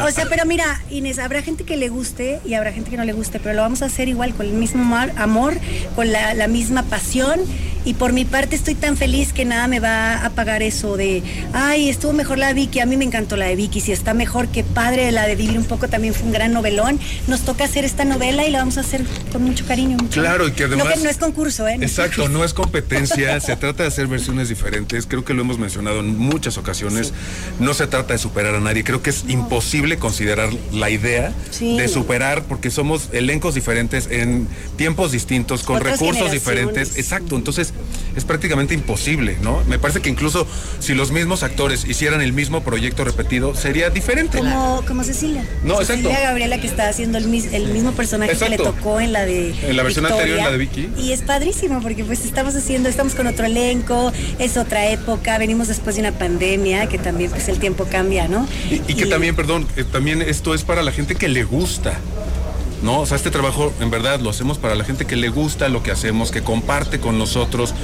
o 0.04 0.10
sea, 0.10 0.26
pero 0.28 0.46
mira, 0.46 0.80
Inés, 0.90 1.18
habrá 1.18 1.42
gente 1.42 1.64
que 1.64 1.76
le 1.76 1.88
guste 1.88 2.40
y 2.44 2.54
habrá 2.54 2.72
gente 2.72 2.90
que 2.90 2.96
no 2.96 3.04
le 3.04 3.12
guste, 3.12 3.40
pero 3.40 3.54
lo 3.54 3.62
vamos 3.62 3.82
a 3.82 3.86
hacer 3.86 4.08
igual, 4.08 4.34
con 4.34 4.46
el 4.46 4.52
mismo 4.52 4.82
amor, 4.82 5.10
amor, 5.16 5.54
con 5.94 6.12
la, 6.12 6.34
la 6.34 6.48
misma 6.48 6.82
pasión. 6.84 7.40
Y 7.86 7.94
por 7.94 8.12
mi 8.12 8.24
parte 8.24 8.56
estoy 8.56 8.74
tan 8.74 8.96
feliz 8.96 9.32
que 9.32 9.44
nada 9.44 9.68
me 9.68 9.78
va 9.78 10.14
a 10.16 10.26
apagar 10.26 10.60
eso 10.60 10.96
de, 10.96 11.22
ay, 11.52 11.88
estuvo 11.88 12.12
mejor 12.12 12.36
la 12.36 12.48
de 12.48 12.54
Vicky, 12.54 12.80
a 12.80 12.84
mí 12.86 12.96
me 12.96 13.04
encantó 13.04 13.36
la 13.36 13.46
de 13.46 13.54
Vicky, 13.54 13.80
si 13.80 13.92
está 13.92 14.12
mejor 14.12 14.48
que 14.48 14.64
padre, 14.64 15.12
la 15.12 15.24
de 15.28 15.36
Vivir 15.36 15.56
un 15.56 15.64
poco 15.64 15.86
también 15.88 16.12
fue 16.12 16.26
un 16.26 16.32
gran 16.32 16.52
novelón. 16.52 16.98
Nos 17.28 17.42
toca 17.42 17.62
hacer 17.62 17.84
esta 17.84 18.04
novela 18.04 18.44
y 18.44 18.50
la 18.50 18.58
vamos 18.58 18.76
a 18.76 18.80
hacer 18.80 19.04
con 19.30 19.44
mucho 19.44 19.64
cariño. 19.66 19.98
mucho 19.98 20.20
Claro, 20.20 20.48
y 20.48 20.50
que 20.50 20.64
además- 20.64 20.84
No, 20.88 20.94
que 20.94 21.00
no 21.00 21.08
es 21.10 21.16
concurso, 21.18 21.68
¿eh? 21.68 21.78
No 21.78 21.84
Exacto, 21.84 22.28
no 22.28 22.42
es 22.44 22.54
competencia, 22.54 23.38
se 23.40 23.54
trata 23.54 23.84
de 23.84 23.88
hacer 23.88 24.08
versiones 24.08 24.48
diferentes, 24.48 25.06
creo 25.06 25.24
que 25.24 25.32
lo 25.32 25.42
hemos 25.42 25.60
mencionado 25.60 26.00
en 26.00 26.18
muchas 26.18 26.58
ocasiones, 26.58 27.12
no 27.60 27.72
se 27.72 27.86
trata 27.86 28.14
de 28.14 28.18
superar 28.18 28.56
a 28.56 28.60
nadie, 28.60 28.82
creo 28.82 29.00
que 29.00 29.10
es 29.10 29.24
imposible 29.28 29.96
considerar 29.96 30.48
la 30.72 30.90
idea 30.90 31.32
Sí. 31.52 31.78
de 31.78 31.86
superar 31.86 32.42
porque 32.48 32.72
somos 32.72 33.10
elencos 33.12 33.54
diferentes 33.54 34.08
en 34.10 34.48
tiempos 34.76 35.12
distintos, 35.12 35.62
con 35.62 35.76
Otras 35.76 35.92
recursos 36.00 36.32
diferentes, 36.32 36.96
exacto, 36.98 37.36
entonces 37.36 37.72
es 38.16 38.24
prácticamente 38.24 38.72
imposible, 38.72 39.36
¿no? 39.42 39.62
Me 39.66 39.78
parece 39.78 40.00
que 40.00 40.08
incluso 40.08 40.46
si 40.78 40.94
los 40.94 41.10
mismos 41.12 41.42
actores 41.42 41.84
hicieran 41.84 42.22
el 42.22 42.32
mismo 42.32 42.62
proyecto 42.62 43.04
repetido, 43.04 43.54
sería 43.54 43.90
diferente. 43.90 44.38
Como, 44.38 44.82
como 44.86 45.04
Cecilia. 45.04 45.44
No, 45.64 45.78
Cecilia 45.78 46.10
exacto. 46.10 46.26
Gabriela 46.26 46.58
que 46.58 46.66
está 46.66 46.88
haciendo 46.88 47.18
el, 47.18 47.24
el 47.26 47.68
mismo 47.68 47.92
personaje 47.92 48.34
que 48.36 48.48
le 48.48 48.56
tocó 48.56 49.00
en 49.00 49.12
la 49.12 49.26
de 49.26 49.50
En 49.68 49.76
la 49.76 49.82
versión 49.82 50.06
Victoria. 50.06 50.34
anterior, 50.34 50.38
la 50.38 50.50
de 50.52 50.58
Vicky. 50.58 50.88
Y 50.98 51.12
es 51.12 51.20
padrísimo 51.22 51.82
porque 51.82 52.04
pues 52.04 52.24
estamos 52.24 52.54
haciendo, 52.56 52.88
estamos 52.88 53.14
con 53.14 53.26
otro 53.26 53.44
elenco, 53.44 54.12
es 54.38 54.56
otra 54.56 54.88
época, 54.88 55.36
venimos 55.36 55.68
después 55.68 55.96
de 55.96 56.00
una 56.00 56.12
pandemia 56.12 56.86
que 56.88 56.98
también 56.98 57.30
pues 57.30 57.48
el 57.48 57.58
tiempo 57.58 57.84
cambia, 57.84 58.28
¿no? 58.28 58.48
Y, 58.70 58.76
y 58.90 58.94
que 58.94 59.06
también, 59.06 59.36
perdón, 59.36 59.66
eh, 59.76 59.84
también 59.84 60.22
esto 60.22 60.54
es 60.54 60.64
para 60.64 60.82
la 60.82 60.92
gente 60.92 61.16
que 61.16 61.28
le 61.28 61.44
gusta. 61.44 61.98
¿No? 62.86 63.00
O 63.00 63.06
sea, 63.06 63.16
este 63.16 63.30
trabajo 63.32 63.72
en 63.80 63.90
verdad 63.90 64.20
lo 64.20 64.30
hacemos 64.30 64.58
para 64.58 64.74
la 64.76 64.84
gente 64.84 65.04
que 65.06 65.16
le 65.16 65.28
gusta 65.28 65.68
lo 65.68 65.82
que 65.82 65.90
hacemos, 65.90 66.30
que 66.30 66.42
comparte 66.42 67.00
con 67.00 67.18
nosotros 67.18 67.74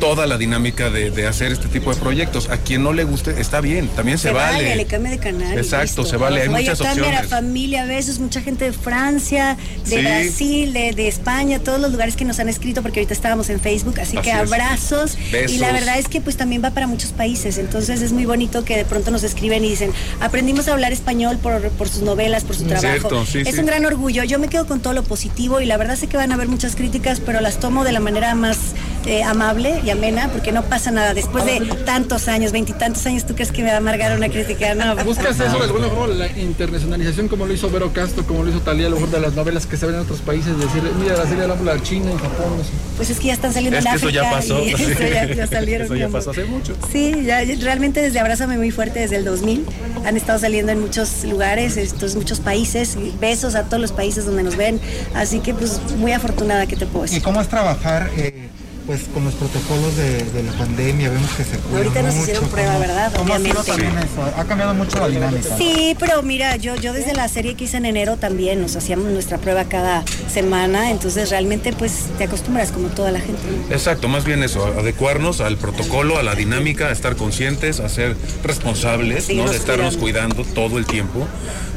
toda 0.00 0.26
la 0.26 0.36
dinámica 0.36 0.90
de, 0.90 1.10
de 1.10 1.26
hacer 1.26 1.52
este 1.52 1.68
tipo 1.68 1.94
de 1.94 2.00
proyectos. 2.00 2.48
A 2.50 2.56
quien 2.58 2.82
no 2.82 2.92
le 2.92 3.04
guste, 3.04 3.40
está 3.40 3.60
bien, 3.60 3.88
también 3.88 4.18
se, 4.18 4.30
vale. 4.32 4.74
le 4.76 4.86
cambia 4.86 5.12
de 5.12 5.18
canal. 5.18 5.56
Exacto, 5.56 6.04
se 6.04 6.16
vale, 6.16 6.42
hay 6.42 6.48
Oye, 6.48 6.58
muchas 6.60 6.78
cambia 6.80 7.04
la 7.04 7.08
opciones. 7.20 7.30
familia, 7.30 7.84
besos, 7.84 8.18
mucha 8.18 8.40
gente 8.40 8.64
de 8.66 8.72
Francia, 8.72 9.56
de 9.86 9.96
Sí. 9.96 10.02
Brasil, 10.02 10.72
de, 10.72 10.92
de 10.92 11.08
España, 11.08 11.60
todos 11.60 11.80
los 11.80 11.92
lugares 11.92 12.16
que 12.16 12.24
nos 12.24 12.38
han 12.40 12.48
escrito, 12.48 12.82
porque 12.82 12.98
ahorita 13.00 13.14
estábamos 13.14 13.48
en 13.50 13.60
Facebook, 13.60 14.00
así, 14.00 14.16
Así 14.16 14.24
que 14.24 14.32
abrazos. 14.32 15.16
Besos. 15.30 15.52
Y 15.56 15.58
la 15.58 15.70
verdad 15.72 15.98
es 15.98 16.08
que 16.08 16.20
pues 16.20 16.36
también 16.36 16.62
va 16.64 16.70
para 16.72 16.86
muchos 16.86 17.12
países, 17.12 17.58
entonces 17.58 18.02
es 18.02 18.12
muy 18.12 18.24
bonito 18.26 18.64
que 18.64 18.76
de 18.76 18.84
pronto 18.84 19.10
nos 19.12 19.22
escriben 19.22 19.64
y 19.64 19.70
dicen, 19.70 19.92
aprendimos 20.20 20.66
a 20.68 20.72
hablar 20.72 20.92
español 20.92 21.38
por, 21.38 21.60
por 21.70 21.88
sus 21.88 22.02
novelas, 22.02 22.42
por 22.44 22.56
su 22.56 22.64
Mm, 22.64 22.68
trabajo. 22.68 22.88
cierto, 23.08 23.24
sí, 23.26 23.38
es 23.46 23.54
sí. 23.54 23.60
un 23.60 23.66
gran 23.66 23.84
orgullo, 23.86 24.24
yo 24.24 24.38
me 24.38 24.47
quedo 24.48 24.66
con 24.66 24.80
todo 24.80 24.92
lo 24.92 25.02
positivo 25.02 25.60
y 25.60 25.66
la 25.66 25.76
verdad 25.76 25.96
sé 25.96 26.06
que 26.06 26.16
van 26.16 26.32
a 26.32 26.34
haber 26.34 26.48
muchas 26.48 26.74
críticas, 26.76 27.20
pero 27.20 27.40
las 27.40 27.60
tomo 27.60 27.84
de 27.84 27.92
la 27.92 28.00
manera 28.00 28.34
más 28.34 28.74
eh, 29.08 29.22
amable 29.22 29.80
y 29.84 29.90
amena, 29.90 30.28
porque 30.28 30.52
no 30.52 30.62
pasa 30.62 30.90
nada. 30.90 31.14
Después 31.14 31.44
de 31.46 31.60
tantos 31.86 32.28
años, 32.28 32.52
veintitantos 32.52 33.04
años, 33.06 33.26
¿tú 33.26 33.34
crees 33.34 33.50
que 33.52 33.62
me 33.62 33.68
va 33.70 33.74
a 33.74 33.78
amargar 33.78 34.16
una 34.16 34.28
crítica? 34.28 34.74
No, 34.74 34.94
pues, 34.94 35.06
¿Buscas 35.06 35.40
eso 35.40 35.58
de 35.58 35.64
alguna 35.64 35.88
forma, 35.88 36.14
la 36.14 36.28
internacionalización 36.38 37.28
como 37.28 37.46
lo 37.46 37.52
hizo 37.54 37.70
Vero 37.70 37.92
Castro, 37.92 38.26
como 38.26 38.44
lo 38.44 38.50
hizo 38.50 38.60
Talía, 38.60 38.86
a 38.86 38.90
lo 38.90 38.96
mejor 38.96 39.10
de 39.10 39.20
las 39.20 39.34
novelas 39.34 39.66
que 39.66 39.76
se 39.76 39.86
ven 39.86 39.94
en 39.96 40.02
otros 40.02 40.20
países? 40.20 40.58
Decir, 40.58 40.82
mira, 41.00 41.16
la 41.16 41.26
serie 41.26 41.44
habla 41.44 41.82
China 41.82 42.10
y 42.14 42.18
Japón. 42.18 42.58
no 42.58 42.64
sé. 42.64 42.70
Pues 42.96 43.10
es 43.10 43.18
que 43.18 43.28
ya 43.28 43.32
están 43.34 43.52
saliendo 43.52 43.78
Es 43.78 43.84
en 43.86 43.90
que 43.92 43.96
eso 43.96 44.06
África. 44.08 44.22
ya 44.24 44.30
pasó. 44.30 44.62
y 44.64 44.68
eso 44.74 45.02
ya, 45.12 45.32
ya 45.34 45.46
salieron. 45.46 45.86
Eso 45.86 45.94
ya 45.96 46.08
pasó 46.08 46.30
hace 46.30 46.44
mucho. 46.44 46.74
Sí, 46.92 47.14
ya, 47.24 47.40
realmente 47.60 48.00
desde 48.02 48.20
Abrázame 48.20 48.58
muy 48.58 48.70
fuerte, 48.70 49.00
desde 49.00 49.16
el 49.16 49.24
2000. 49.24 49.64
Han 50.04 50.16
estado 50.16 50.38
saliendo 50.38 50.72
en 50.72 50.80
muchos 50.80 51.24
lugares, 51.24 51.76
estos, 51.76 52.14
muchos 52.16 52.40
países. 52.40 52.96
y 52.96 53.14
Besos 53.18 53.54
a 53.54 53.64
todos 53.64 53.80
los 53.80 53.92
países 53.92 54.26
donde 54.26 54.42
nos 54.42 54.56
ven. 54.56 54.80
Así 55.14 55.40
que 55.40 55.54
pues 55.54 55.80
muy 55.96 56.12
afortunada 56.12 56.66
que 56.66 56.76
te 56.76 56.86
puedo 56.86 57.04
¿Y 57.06 57.08
decir. 57.08 57.22
cómo 57.22 57.40
es 57.40 57.48
trabajar 57.48 58.10
eh, 58.16 58.48
pues 58.88 59.02
con 59.12 59.22
los 59.22 59.34
protocolos 59.34 59.94
de, 59.98 60.24
de 60.24 60.42
la 60.44 60.52
pandemia? 60.52 61.10
Vemos 61.10 61.30
que 61.32 61.44
se 61.44 61.58
cuidan 61.58 61.76
Ahorita 61.76 62.00
nos 62.02 62.14
mucho. 62.14 62.22
hicieron 62.30 62.48
prueba, 62.48 62.68
¿Cómo- 62.72 62.80
¿verdad? 62.80 63.12
¿Cómo 63.14 63.34
ha 63.34 63.38
sido 63.38 63.60
Obviamente. 63.60 63.70
también 63.84 63.98
eso? 63.98 64.32
Ha 64.40 64.44
cambiado 64.46 64.74
mucho 64.74 64.98
la 64.98 65.08
dinámica. 65.08 65.56
Sí, 65.58 65.94
pero 66.00 66.22
mira, 66.22 66.56
yo, 66.56 66.74
yo 66.76 66.94
desde 66.94 67.12
la 67.14 67.28
serie 67.28 67.54
que 67.54 67.64
hice 67.64 67.76
en 67.76 67.84
enero 67.84 68.16
también 68.16 68.62
nos 68.62 68.74
hacíamos 68.76 69.12
nuestra 69.12 69.36
prueba 69.36 69.64
cada 69.64 70.04
semana, 70.32 70.90
entonces 70.90 71.28
realmente 71.28 71.74
pues 71.74 72.06
te 72.16 72.24
acostumbras 72.24 72.72
como 72.72 72.88
toda 72.88 73.10
la 73.12 73.20
gente. 73.20 73.42
¿no? 73.68 73.74
Exacto, 73.74 74.08
más 74.08 74.24
bien 74.24 74.42
eso, 74.42 74.64
adecuarnos 74.64 75.42
al 75.42 75.58
protocolo, 75.58 76.16
a 76.18 76.22
la 76.22 76.34
dinámica, 76.34 76.86
a 76.88 76.92
estar 76.92 77.14
conscientes, 77.14 77.80
a 77.80 77.90
ser 77.90 78.16
responsables, 78.42 79.16
¿no? 79.16 79.20
Seguirnos 79.26 79.50
De 79.50 79.56
estarnos 79.58 79.96
cuidando 79.98 80.44
todo 80.44 80.78
el 80.78 80.86
tiempo, 80.86 81.26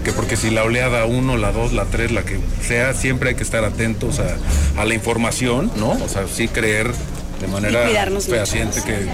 que 0.04 0.12
porque 0.12 0.36
si 0.36 0.50
la 0.50 0.64
oleada 0.64 1.06
1, 1.06 1.38
la 1.38 1.52
2, 1.52 1.74
la 1.74 1.86
3, 1.86 2.12
la 2.12 2.24
que 2.24 2.40
sea, 2.66 2.94
siempre 2.94 3.30
hay 3.30 3.36
que 3.36 3.44
estar 3.44 3.64
atentos 3.64 4.20
a, 4.20 4.82
a 4.82 4.86
la 4.86 4.94
información, 4.94 5.72
¿no? 5.78 5.92
O 5.92 6.08
sea, 6.10 6.26
sí 6.28 6.48
creer 6.48 6.92
de 7.40 7.48
manera 7.48 7.86
fehaciente 8.36 8.82
que 8.84 9.08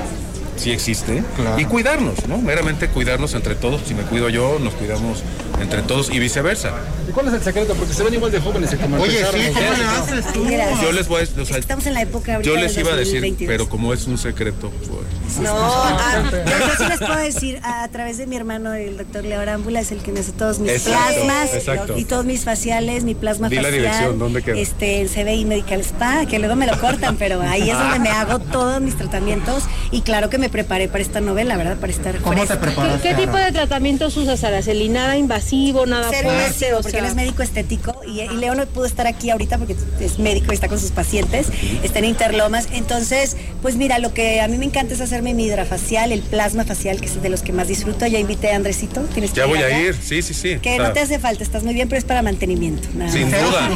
sí 0.57 0.71
existe 0.71 1.23
y 1.57 1.65
cuidarnos, 1.65 2.27
¿no? 2.27 2.39
Meramente 2.39 2.87
cuidarnos 2.87 3.33
entre 3.35 3.55
todos, 3.55 3.81
si 3.87 3.93
me 3.93 4.03
cuido 4.03 4.29
yo, 4.29 4.57
nos 4.59 4.73
cuidamos 4.73 5.23
entre 5.61 5.81
todos 5.83 6.09
y 6.11 6.19
viceversa. 6.19 6.71
¿Y 7.07 7.11
cuál 7.11 7.27
es 7.29 7.33
el 7.33 7.41
secreto? 7.43 7.73
Porque 7.75 7.93
se 7.93 8.03
ven 8.03 8.13
igual 8.13 8.31
de 8.31 8.39
jóvenes. 8.39 8.73
y 8.73 8.77
como 8.77 8.97
Oye, 9.01 9.17
sí, 9.17 9.23
¿cómo 9.23 9.37
ustedes, 9.49 9.77
le 9.79 9.83
¿no? 9.85 9.91
haces 9.91 10.33
tú? 10.33 10.43
Gracias. 10.47 10.81
Yo 10.81 10.91
les 10.91 11.07
voy 11.07 11.21
a, 11.21 11.41
o 11.41 11.45
sea, 11.45 11.57
Estamos 11.57 11.85
en 11.87 11.93
la 11.93 12.01
época 12.01 12.35
ahorita 12.35 12.49
yo 12.53 12.59
les 12.59 12.77
iba 12.77 12.91
a 12.93 12.95
decir, 12.95 13.21
2022. 13.21 13.47
pero 13.47 13.69
como 13.69 13.93
es 13.93 14.05
un 14.07 14.17
secreto, 14.17 14.69
pues, 14.69 15.37
No, 15.39 15.51
ah, 15.55 16.23
yo, 16.31 16.75
sí 16.77 16.83
les 16.89 16.99
puedo 16.99 17.15
decir, 17.17 17.59
a, 17.63 17.87
través 17.89 18.17
de 18.17 18.27
mi 18.27 18.35
hermano, 18.35 18.73
el 18.73 18.97
doctor 18.97 19.23
Leo 19.23 19.39
Arámbula, 19.41 19.79
es 19.79 19.91
el 19.91 19.99
que 20.01 20.11
me 20.11 20.19
hace 20.19 20.31
todos 20.31 20.59
mis 20.59 20.71
Exacto, 20.71 21.21
plasmas 21.23 21.53
exacto. 21.53 21.97
y 21.97 22.05
todos 22.05 22.25
mis 22.25 22.43
faciales, 22.43 23.03
mi 23.03 23.15
plasma 23.15 23.49
Di 23.49 23.55
la 23.55 23.63
facial. 23.63 23.81
dirección, 23.81 24.19
¿dónde 24.19 24.41
queda? 24.43 24.57
Este, 24.57 25.01
en 25.01 25.07
CBI 25.07 25.45
Medical 25.45 25.81
Spa, 25.81 26.25
que 26.25 26.39
luego 26.39 26.55
me 26.55 26.67
lo 26.67 26.77
cortan, 26.79 27.15
pero 27.17 27.41
ahí 27.41 27.69
es 27.69 27.77
donde 27.77 27.99
me 27.99 28.09
hago 28.09 28.39
todos 28.39 28.79
mis 28.81 28.95
tratamientos 28.95 29.63
y 29.91 30.01
claro 30.01 30.29
que 30.29 30.37
me 30.37 30.49
preparé 30.49 30.87
para 30.87 31.01
esta 31.03 31.21
novela, 31.21 31.57
¿verdad? 31.57 31.77
Para 31.77 31.91
estar 31.93 32.15
¿Cómo 32.17 32.33
te 32.41 32.45
fresca. 32.47 32.59
preparas? 32.59 33.01
¿Qué 33.01 33.13
tipo 33.15 33.37
de 33.37 33.51
tratamientos 33.51 34.15
usas, 34.17 34.43
Araceli? 34.43 34.89
Nada 34.89 35.17
invasivo, 35.17 35.46
nada 35.85 36.07
Cero 36.11 36.29
fuerte, 36.29 36.43
invasivo, 36.45 36.77
o 36.77 36.81
porque 36.81 36.91
sea- 36.91 36.99
él 36.99 37.05
es 37.05 37.15
médico 37.15 37.43
estético 37.43 38.01
y, 38.07 38.21
y 38.21 38.27
Leo 38.37 38.55
no 38.55 38.65
pudo 38.65 38.85
estar 38.85 39.07
aquí 39.07 39.29
ahorita 39.29 39.57
porque 39.57 39.75
es 39.99 40.19
médico 40.19 40.51
y 40.51 40.55
está 40.55 40.67
con 40.67 40.79
sus 40.79 40.91
pacientes, 40.91 41.47
está 41.83 41.99
en 41.99 42.05
Interlomas. 42.05 42.67
Entonces, 42.73 43.37
pues 43.61 43.75
mira, 43.75 43.99
lo 43.99 44.13
que 44.13 44.41
a 44.41 44.47
mí 44.47 44.57
me 44.57 44.65
encanta 44.65 44.93
es 44.93 45.01
hacerme 45.01 45.33
mi 45.33 45.45
hidrafacial, 45.45 46.11
el 46.11 46.21
plasma 46.21 46.63
facial, 46.65 46.99
que 46.99 47.07
es 47.07 47.21
de 47.21 47.29
los 47.29 47.41
que 47.41 47.53
más 47.53 47.67
disfruto. 47.67 48.05
Ya 48.07 48.19
invité 48.19 48.51
a 48.51 48.55
Andresito, 48.55 49.01
tienes 49.13 49.31
que 49.31 49.37
Ya 49.37 49.45
voy 49.45 49.59
a 49.59 49.79
ir, 49.79 49.95
sí, 49.95 50.21
sí, 50.21 50.33
sí. 50.33 50.57
Que 50.61 50.77
no 50.77 50.91
te 50.93 50.99
hace 50.99 51.19
falta, 51.19 51.43
estás 51.43 51.63
muy 51.63 51.73
bien, 51.73 51.87
pero 51.89 51.99
es 51.99 52.05
para 52.05 52.21
mantenimiento. 52.21 52.87
nada 52.95 53.11
Sin 53.11 53.29
más. 53.29 53.41
duda. 53.41 53.69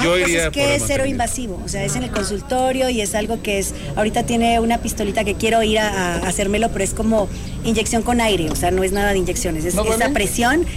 Y 0.00 0.04
yo 0.04 0.10
Pues 0.10 0.28
iría 0.28 0.44
es 0.46 0.50
que 0.50 0.74
es 0.74 0.82
cero 0.86 1.06
invasivo, 1.06 1.60
o 1.64 1.68
sea, 1.68 1.84
es 1.84 1.96
en 1.96 2.02
el 2.04 2.10
consultorio 2.10 2.88
y 2.90 3.00
es 3.00 3.14
algo 3.14 3.42
que 3.42 3.58
es, 3.58 3.74
ahorita 3.96 4.24
tiene 4.24 4.60
una 4.60 4.78
pistolita 4.78 5.24
que 5.24 5.34
quiero 5.34 5.62
ir 5.62 5.78
a, 5.78 6.14
a 6.16 6.28
hacérmelo, 6.28 6.70
pero 6.70 6.84
es 6.84 6.94
como 6.94 7.28
inyección 7.64 8.02
con 8.02 8.20
aire, 8.20 8.50
o 8.50 8.56
sea, 8.56 8.70
no 8.70 8.82
es 8.84 8.92
nada 8.92 9.12
de 9.12 9.18
inyecciones, 9.18 9.64
es 9.64 9.74
¿No 9.74 9.84
esa 9.84 10.10
presión 10.10 10.64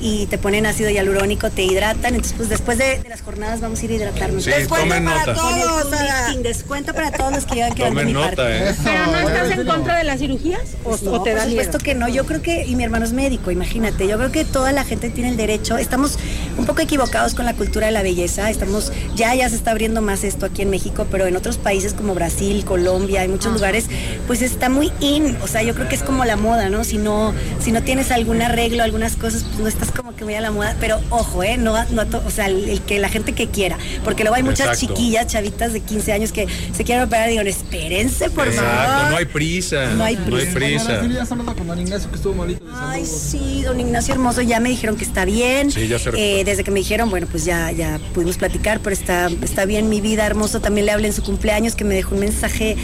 y 0.00 0.26
te 0.26 0.38
ponen 0.38 0.66
ácido 0.66 0.90
hialurónico, 0.90 1.50
te 1.50 1.62
hidratan, 1.62 2.14
entonces 2.14 2.34
pues 2.36 2.48
después 2.48 2.78
de, 2.78 2.98
de 3.00 3.08
las 3.08 3.20
jornadas 3.20 3.60
vamos 3.60 3.80
a 3.80 3.84
ir 3.84 3.90
a 3.90 3.94
hidratarnos. 3.94 4.44
Sí, 4.44 4.50
descuento 4.50 4.86
tomen 4.86 5.04
para 5.04 5.26
nota. 5.26 5.34
todos, 5.34 5.86
sin 6.30 6.42
descuento 6.42 6.94
para 6.94 7.12
todos 7.12 7.32
los 7.32 7.44
que 7.44 7.54
llegan 7.56 7.74
quedando 7.74 8.00
Tomen 8.00 8.06
mi 8.06 8.12
nota, 8.12 8.28
parte. 8.36 8.70
¿eh? 8.70 8.74
¿Pero 8.82 9.06
no 9.06 9.18
estás 9.18 9.50
en 9.58 9.66
contra 9.66 9.98
de 9.98 10.04
las 10.04 10.20
cirugías 10.20 10.60
o, 10.84 10.96
no, 11.02 11.12
o 11.12 11.22
te 11.22 11.34
da 11.34 11.42
por 11.42 11.50
supuesto 11.50 11.78
miedo? 11.78 11.84
que 11.84 11.94
no. 11.94 12.08
Yo 12.08 12.24
creo 12.26 12.42
que, 12.42 12.64
y 12.66 12.76
mi 12.76 12.84
hermano 12.84 13.04
es 13.04 13.12
médico, 13.12 13.50
imagínate. 13.50 14.08
Yo 14.08 14.16
creo 14.16 14.32
que 14.32 14.44
toda 14.44 14.72
la 14.72 14.84
gente 14.84 15.10
tiene 15.10 15.30
el 15.30 15.36
derecho. 15.36 15.76
Estamos 15.76 16.18
un 16.56 16.64
poco 16.66 16.80
equivocados 16.80 17.34
con 17.34 17.44
la 17.44 17.54
cultura 17.54 17.86
de 17.86 17.92
la 17.92 18.02
belleza. 18.02 18.50
Estamos, 18.50 18.92
ya, 19.14 19.34
ya 19.34 19.48
se 19.48 19.56
está 19.56 19.72
abriendo 19.72 20.00
más 20.00 20.24
esto 20.24 20.46
aquí 20.46 20.62
en 20.62 20.70
México, 20.70 21.06
pero 21.10 21.26
en 21.26 21.36
otros 21.36 21.58
países 21.58 21.92
como 21.92 22.14
Brasil, 22.14 22.64
Colombia, 22.64 23.24
en 23.24 23.32
muchos 23.32 23.52
lugares, 23.52 23.86
pues 24.26 24.40
está 24.42 24.68
muy 24.68 24.92
in. 25.00 25.36
O 25.42 25.46
sea, 25.46 25.62
yo 25.62 25.74
creo 25.74 25.88
que 25.88 25.94
es 25.94 26.02
como 26.02 26.24
la 26.24 26.36
moda, 26.36 26.70
¿no? 26.70 26.84
Si 26.84 26.96
no, 26.96 27.34
si 27.62 27.72
no 27.72 27.82
tienes 27.82 28.10
algún 28.10 28.40
arreglo, 28.42 28.82
algunas 28.82 29.16
cosas, 29.16 29.44
pues 29.44 29.60
no 29.60 29.68
estás 29.68 29.89
como 29.92 30.14
que 30.14 30.24
muy 30.24 30.34
a 30.34 30.40
la 30.40 30.50
moda. 30.50 30.76
Pero 30.80 31.00
ojo, 31.10 31.42
¿eh? 31.42 31.56
No, 31.56 31.72
no 31.90 32.02
o 32.26 32.30
sea, 32.30 32.46
el, 32.46 32.68
el 32.68 32.80
que 32.82 32.98
la 32.98 33.08
gente 33.08 33.32
que 33.32 33.48
quiera. 33.48 33.76
Porque 34.04 34.22
luego 34.22 34.36
hay 34.36 34.42
muchas 34.42 34.68
Exacto. 34.68 34.94
chiquillas, 34.94 35.26
chavitas 35.26 35.72
de 35.72 35.80
15 35.80 36.12
años 36.12 36.32
que 36.32 36.46
se 36.76 36.84
quieren 36.84 37.04
operar 37.04 37.28
y 37.28 37.32
digo, 37.32 37.42
espérense, 37.44 38.30
por 38.30 38.46
Exacto, 38.48 38.70
favor. 38.92 39.10
no 39.10 39.16
hay 39.16 39.24
prisa. 39.26 39.86
No 39.94 40.04
hay 40.04 40.16
No 40.16 40.36
hay 40.36 40.46
prisa. 40.46 40.54
prisa. 40.54 41.06
Ya 41.08 41.22
has 41.22 41.32
hablado 41.32 41.54
con 41.56 41.66
don 41.66 41.78
Ignacio 41.80 42.08
que 42.10 42.16
estuvo 42.16 42.34
malito 42.34 42.64
de 42.64 42.70
Ay, 42.74 43.04
sí, 43.06 43.62
don 43.62 43.78
Ignacio 43.80 44.14
Hermoso, 44.14 44.42
ya 44.42 44.60
me 44.60 44.68
dijeron 44.68 44.96
que 44.96 45.04
está 45.04 45.24
bien. 45.24 45.70
Sí, 45.70 45.86
ya 45.88 45.98
se. 45.98 46.10
Eh, 46.14 46.44
desde 46.44 46.64
que 46.64 46.70
me 46.70 46.80
dijeron, 46.80 47.10
bueno, 47.10 47.26
pues 47.30 47.44
ya, 47.44 47.70
ya 47.72 47.98
pudimos 48.14 48.36
platicar, 48.36 48.80
pero 48.80 48.94
está, 48.94 49.28
está 49.42 49.64
bien 49.64 49.88
mi 49.88 50.00
vida, 50.00 50.26
hermoso. 50.26 50.60
También 50.60 50.86
le 50.86 50.92
hablé 50.92 51.08
en 51.08 51.12
su 51.14 51.22
cumpleaños 51.22 51.74
que 51.74 51.84
me 51.84 51.94
dejó 51.94 52.14
un 52.14 52.20
mensaje 52.20 52.76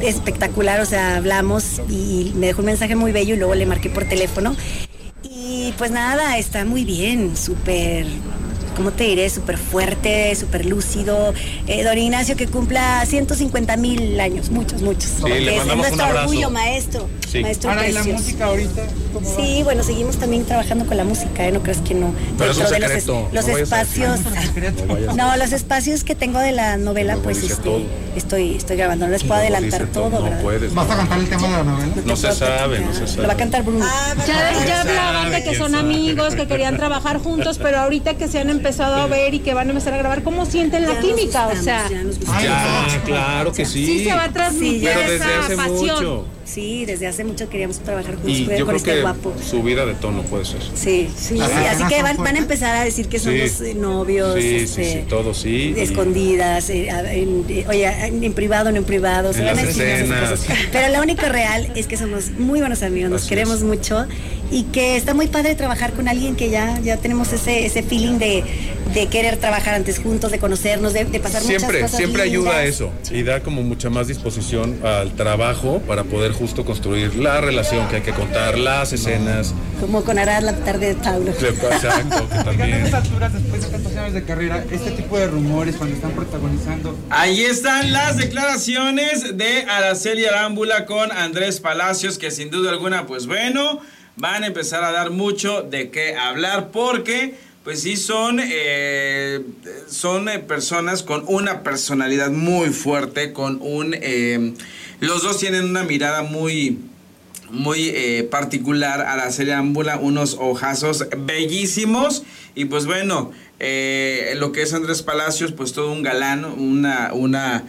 espectacular, 0.00 0.80
o 0.80 0.86
sea, 0.86 1.16
hablamos 1.16 1.80
y 1.88 2.32
me 2.34 2.46
dejó 2.46 2.60
un 2.60 2.66
mensaje 2.66 2.96
muy 2.96 3.12
bello 3.12 3.34
y 3.34 3.38
luego 3.38 3.54
le 3.54 3.66
marqué 3.66 3.88
por 3.90 4.04
teléfono. 4.04 4.56
Pues 5.76 5.90
nada, 5.90 6.38
está 6.38 6.64
muy 6.64 6.84
bien, 6.84 7.36
súper, 7.36 8.06
¿cómo 8.76 8.90
te 8.92 9.04
diré? 9.04 9.28
Súper 9.30 9.58
fuerte, 9.58 10.34
súper 10.34 10.66
lúcido. 10.66 11.32
Eh, 11.66 11.82
don 11.84 11.96
Ignacio 11.98 12.36
que 12.36 12.46
cumpla 12.46 13.04
150 13.06 13.76
mil 13.76 14.18
años, 14.20 14.50
muchos, 14.50 14.82
muchos. 14.82 15.10
Sí, 15.22 15.28
le 15.28 15.56
es 15.56 15.64
un 15.64 15.78
nuestro 15.78 16.04
abrazo. 16.04 16.28
orgullo, 16.28 16.50
maestro. 16.50 17.08
Sí. 17.28 17.40
Maestro 17.40 17.70
Ahora, 17.70 17.88
¿y 17.88 17.92
la 17.92 18.02
precioso. 18.02 18.22
música 18.24 18.44
ahorita? 18.46 18.82
¿Cómo 19.14 19.30
va? 19.30 19.36
Sí, 19.36 19.62
bueno, 19.62 19.82
seguimos 19.82 20.16
también 20.18 20.44
trabajando 20.44 20.84
con 20.86 20.96
la 20.98 21.04
música, 21.04 21.46
¿eh? 21.46 21.52
No 21.52 21.62
crees 21.62 21.78
que 21.78 21.94
no. 21.94 22.12
Pero 22.38 22.50
es 22.50 22.56
un 22.58 22.64
Dentro 22.64 22.88
de 22.88 23.30
los, 23.32 23.46
no 23.46 23.56
espacios. 23.58 24.20
No 25.16 25.36
los 25.36 25.52
espacios 25.52 26.04
que 26.04 26.14
tengo 26.14 26.38
de 26.38 26.52
la 26.52 26.76
novela, 26.76 27.16
pues 27.22 27.42
este, 27.42 27.62
todo. 27.62 27.80
estoy, 28.16 28.56
estoy 28.56 28.76
grabando. 28.76 29.06
No 29.06 29.12
les 29.12 29.22
puedo 29.24 29.40
adelantar 29.40 29.86
todo, 29.86 30.10
No 30.10 30.22
¿verdad? 30.22 30.42
puedes. 30.42 30.74
¿Vas 30.74 30.90
a 30.90 30.96
cantar 30.96 31.18
el 31.18 31.28
tema 31.28 31.48
de 31.48 31.52
la 31.52 31.62
novela? 31.64 31.92
No 32.04 32.16
se 32.16 32.32
sabe, 32.32 32.80
no 32.80 32.92
se 32.92 33.00
Lo 33.00 33.06
va 33.06 33.12
a 33.12 33.14
sabe. 33.28 33.36
cantar 33.36 33.62
Bruno. 33.62 33.84
Ya, 34.26 34.52
ya 34.66 34.80
hablaban 35.08 35.30
de 35.32 35.42
que 35.44 35.56
son 35.56 35.72
sabe. 35.72 35.82
amigos, 35.82 36.34
que 36.34 36.46
querían 36.46 36.76
trabajar 36.76 37.18
juntos, 37.18 37.58
pero 37.62 37.78
ahorita 37.80 38.14
que 38.14 38.28
se 38.28 38.38
han 38.40 38.50
empezado 38.62 38.94
a 38.94 39.06
ver 39.08 39.34
y 39.34 39.40
que 39.40 39.54
van 39.54 39.66
a 39.66 39.70
empezar 39.70 39.92
a 39.92 39.96
grabar, 39.98 40.22
¿cómo 40.22 40.46
sienten 40.46 40.82
Ya 40.82 40.88
la 40.88 40.94
nos 40.94 41.04
química? 41.04 41.48
O 41.48 41.56
sea, 41.56 41.88
ya. 41.88 42.02
Ya, 42.42 43.02
claro 43.04 43.52
que 43.52 43.64
sí. 43.66 43.84
sí 43.84 44.04
se 44.04 44.14
va 44.14 44.24
a 44.24 44.32
transmitir 44.32 44.84
Pero 44.84 45.00
desde 45.00 45.16
esa 45.16 45.40
hace 45.40 45.56
pasión. 45.56 45.76
mucho. 45.78 46.26
Sí, 46.52 46.84
desde 46.84 47.06
hace 47.06 47.24
mucho 47.24 47.48
queríamos 47.48 47.78
trabajar 47.78 48.16
juntos 48.16 48.30
Y 48.38 48.44
con 48.44 48.54
creo 48.54 48.70
este 48.76 48.92
que 48.94 49.00
guapo. 49.00 49.32
subida 49.42 49.86
de 49.86 49.94
tono 49.94 50.20
puede 50.22 50.44
ser. 50.44 50.60
Sí, 50.74 51.08
sí, 51.16 51.36
sí, 51.36 51.40
así 51.40 51.84
que 51.88 51.94
son 51.94 52.02
van, 52.02 52.16
van 52.18 52.36
a 52.36 52.38
empezar 52.40 52.76
a 52.76 52.84
decir 52.84 53.08
que 53.08 53.18
Sí. 53.18 53.24
somos 53.48 53.60
eh, 53.62 53.74
novios, 53.74 54.34
Sí, 54.34 54.40
sí, 54.42 54.56
este, 54.82 54.92
sí, 54.92 54.98
todo 55.08 55.32
sí. 55.32 55.74
y- 55.76 55.80
escondidas, 55.80 56.68
eh, 56.68 56.90
a- 56.90 57.10
en- 57.12 57.46
eh, 57.48 57.64
oye, 57.68 57.86
en, 58.06 58.22
en 58.22 58.32
privado, 58.34 58.70
no 58.70 58.76
en 58.76 58.84
privado, 58.84 59.32
se 59.32 59.38
En 59.38 59.46
van 59.46 59.54
a 59.58 59.62
las 59.62 59.66
decir 59.68 59.82
esas 59.84 60.00
escenas. 60.10 60.30
cosas. 60.40 60.56
Pero 60.72 60.88
lo 60.96 61.02
único 61.02 61.26
real 61.26 61.72
es 61.74 61.86
que 61.86 61.96
somos 61.96 62.30
muy 62.32 62.60
buenos 62.60 62.82
amigos, 62.82 63.10
nos 63.10 63.20
Así 63.22 63.30
queremos 63.30 63.58
es. 63.58 63.62
mucho 63.64 64.06
y 64.50 64.64
que 64.64 64.96
está 64.96 65.14
muy 65.14 65.28
padre 65.28 65.54
trabajar 65.54 65.94
con 65.94 66.06
alguien 66.06 66.36
que 66.36 66.50
ya, 66.50 66.78
ya 66.80 66.98
tenemos 66.98 67.32
ese, 67.32 67.64
ese 67.64 67.82
feeling 67.82 68.18
de, 68.18 68.44
de 68.94 69.06
querer 69.08 69.36
trabajar 69.38 69.74
antes 69.74 69.98
juntos, 69.98 70.30
de 70.30 70.38
conocernos, 70.38 70.92
de, 70.92 71.04
de 71.04 71.20
pasar 71.20 71.42
muchas 71.42 71.60
Siempre, 71.62 71.80
cosas 71.80 71.96
siempre 71.96 72.22
ayuda 72.22 72.62
lindas. 72.62 72.74
eso 72.74 72.92
y 73.10 73.22
da 73.22 73.40
como 73.42 73.62
mucha 73.62 73.88
más 73.90 74.06
disposición 74.08 74.78
al 74.84 75.12
trabajo 75.14 75.80
para 75.86 76.04
poder 76.04 76.32
justo 76.32 76.64
construir 76.64 77.14
la 77.16 77.40
relación 77.40 77.88
que 77.88 77.96
hay 77.96 78.02
que 78.02 78.12
contar, 78.12 78.58
las 78.58 78.92
escenas. 78.92 79.54
Como 79.80 80.04
con 80.04 80.18
Arad 80.18 80.42
la 80.42 80.54
tarde 80.56 80.88
de 80.88 80.94
Tauro. 80.96 81.30
Exacto, 81.32 82.28
que 82.28 82.34
a 82.38 82.44
también. 82.44 82.72
estas 82.84 83.04
alturas, 83.04 83.32
después 83.32 83.62
de 83.62 83.68
tantos 83.70 83.96
años 83.96 84.12
de 84.14 84.24
carrera, 84.24 84.64
este 84.70 84.90
tipo 84.92 85.18
de 85.18 85.26
rumores 85.26 85.76
cuando 85.76 85.94
están 85.96 86.12
protagonizando, 86.12 86.96
Ahí 87.10 87.42
están 87.44 87.92
las 87.92 88.16
declaraciones 88.18 89.36
de 89.36 89.62
Araceli 89.68 90.24
Arámbula 90.26 90.84
con 90.86 91.10
Andrés 91.12 91.60
Palacios, 91.60 92.18
que 92.18 92.30
sin 92.30 92.50
duda 92.50 92.70
alguna, 92.70 93.06
pues 93.06 93.26
bueno, 93.26 93.80
van 94.16 94.44
a 94.44 94.46
empezar 94.48 94.84
a 94.84 94.92
dar 94.92 95.10
mucho 95.10 95.62
de 95.62 95.90
qué 95.90 96.14
hablar 96.16 96.68
porque, 96.70 97.34
pues 97.64 97.82
sí, 97.82 97.96
son, 97.96 98.40
eh, 98.42 99.40
son 99.88 100.28
eh, 100.28 100.38
personas 100.40 101.02
con 101.02 101.24
una 101.26 101.62
personalidad 101.62 102.30
muy 102.30 102.70
fuerte, 102.70 103.32
con 103.32 103.58
un... 103.60 103.94
eh, 104.00 104.54
los 105.00 105.22
dos 105.22 105.38
tienen 105.38 105.64
una 105.64 105.82
mirada 105.84 106.22
muy 106.22 106.78
muy 107.50 107.92
particular 108.30 109.02
a 109.02 109.14
la 109.14 109.30
serie 109.30 109.52
Ámbula, 109.52 109.98
unos 109.98 110.38
ojazos 110.40 111.04
bellísimos. 111.18 112.22
Y 112.54 112.64
pues 112.64 112.86
bueno, 112.86 113.30
lo 114.36 114.52
que 114.52 114.62
es 114.62 114.72
Andrés 114.72 115.02
Palacios, 115.02 115.52
pues 115.52 115.74
todo 115.74 115.92
un 115.92 116.02
galán, 116.02 116.46
una, 116.46 117.10
una 117.12 117.64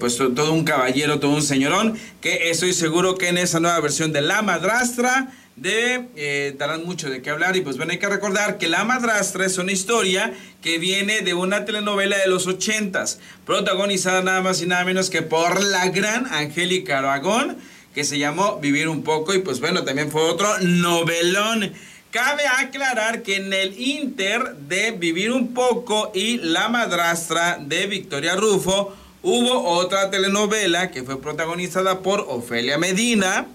pues 0.00 0.16
to- 0.16 0.32
todo 0.32 0.52
un 0.52 0.64
caballero, 0.64 1.20
todo 1.20 1.30
un 1.30 1.42
señorón, 1.42 1.96
que 2.20 2.50
estoy 2.50 2.72
seguro 2.72 3.14
que 3.16 3.28
en 3.28 3.38
esa 3.38 3.60
nueva 3.60 3.78
versión 3.78 4.12
de 4.12 4.20
La 4.20 4.42
Madrastra 4.42 5.28
de, 5.60 6.08
eh, 6.16 6.54
darán 6.56 6.86
mucho 6.86 7.10
de 7.10 7.20
qué 7.20 7.28
hablar 7.28 7.54
y 7.54 7.60
pues 7.60 7.76
bueno, 7.76 7.92
hay 7.92 7.98
que 7.98 8.08
recordar 8.08 8.56
que 8.56 8.66
La 8.66 8.82
Madrastra 8.84 9.44
es 9.44 9.58
una 9.58 9.72
historia 9.72 10.32
que 10.62 10.78
viene 10.78 11.20
de 11.20 11.34
una 11.34 11.66
telenovela 11.66 12.16
de 12.16 12.28
los 12.28 12.46
ochentas, 12.46 13.20
protagonizada 13.44 14.22
nada 14.22 14.40
más 14.40 14.62
y 14.62 14.66
nada 14.66 14.84
menos 14.84 15.10
que 15.10 15.20
por 15.20 15.62
la 15.62 15.90
gran 15.90 16.26
Angélica 16.32 16.98
Aragón, 16.98 17.58
que 17.94 18.04
se 18.04 18.18
llamó 18.18 18.58
Vivir 18.58 18.88
un 18.88 19.02
poco 19.02 19.34
y 19.34 19.40
pues 19.40 19.60
bueno, 19.60 19.84
también 19.84 20.10
fue 20.10 20.22
otro 20.22 20.48
novelón. 20.60 21.72
Cabe 22.10 22.42
aclarar 22.46 23.22
que 23.22 23.36
en 23.36 23.52
el 23.52 23.78
Inter 23.78 24.56
de 24.66 24.92
Vivir 24.92 25.30
un 25.30 25.52
poco 25.52 26.10
y 26.14 26.38
La 26.38 26.70
madrastra 26.70 27.58
de 27.60 27.86
Victoria 27.86 28.34
Rufo 28.34 28.96
hubo 29.22 29.68
otra 29.68 30.10
telenovela 30.10 30.90
que 30.90 31.02
fue 31.02 31.20
protagonizada 31.20 32.00
por 32.00 32.20
Ofelia 32.20 32.78
Medina 32.78 33.46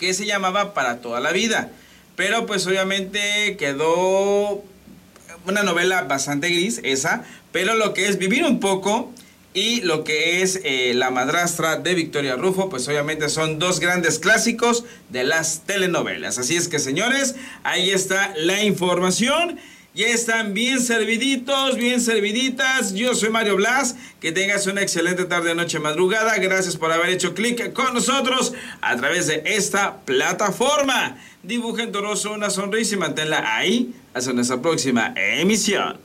que 0.00 0.14
se 0.14 0.26
llamaba 0.26 0.74
Para 0.74 1.00
toda 1.00 1.20
la 1.20 1.30
vida. 1.30 1.70
Pero 2.16 2.46
pues 2.46 2.66
obviamente 2.66 3.56
quedó 3.58 4.64
una 5.46 5.62
novela 5.62 6.02
bastante 6.02 6.48
gris 6.48 6.80
esa, 6.82 7.24
pero 7.52 7.74
lo 7.74 7.94
que 7.94 8.08
es 8.08 8.18
Vivir 8.18 8.44
un 8.44 8.58
poco 8.58 9.12
y 9.52 9.82
lo 9.82 10.04
que 10.04 10.42
es 10.42 10.60
eh, 10.64 10.92
La 10.94 11.10
madrastra 11.10 11.76
de 11.76 11.94
Victoria 11.94 12.36
Rufo, 12.36 12.70
pues 12.70 12.88
obviamente 12.88 13.28
son 13.28 13.58
dos 13.58 13.80
grandes 13.80 14.18
clásicos 14.18 14.84
de 15.10 15.24
las 15.24 15.62
telenovelas. 15.66 16.38
Así 16.38 16.56
es 16.56 16.68
que 16.68 16.78
señores, 16.78 17.36
ahí 17.62 17.90
está 17.90 18.32
la 18.36 18.62
información. 18.62 19.58
Ya 19.92 20.06
están 20.06 20.54
bien 20.54 20.80
serviditos, 20.80 21.74
bien 21.74 22.00
serviditas. 22.00 22.94
Yo 22.94 23.12
soy 23.16 23.30
Mario 23.30 23.56
Blas. 23.56 23.96
Que 24.20 24.30
tengas 24.30 24.68
una 24.68 24.82
excelente 24.82 25.24
tarde, 25.24 25.52
noche, 25.54 25.80
madrugada. 25.80 26.36
Gracias 26.36 26.76
por 26.76 26.92
haber 26.92 27.10
hecho 27.10 27.34
clic 27.34 27.72
con 27.72 27.94
nosotros 27.94 28.52
a 28.80 28.96
través 28.96 29.26
de 29.26 29.42
esta 29.44 29.96
plataforma. 30.02 31.18
Dibuja 31.42 31.82
en 31.82 31.90
tu 31.90 31.98
una 32.32 32.50
sonrisa 32.50 32.94
y 32.94 32.98
manténla 32.98 33.56
ahí 33.56 33.92
hasta 34.14 34.32
nuestra 34.32 34.62
próxima 34.62 35.12
emisión. 35.16 35.98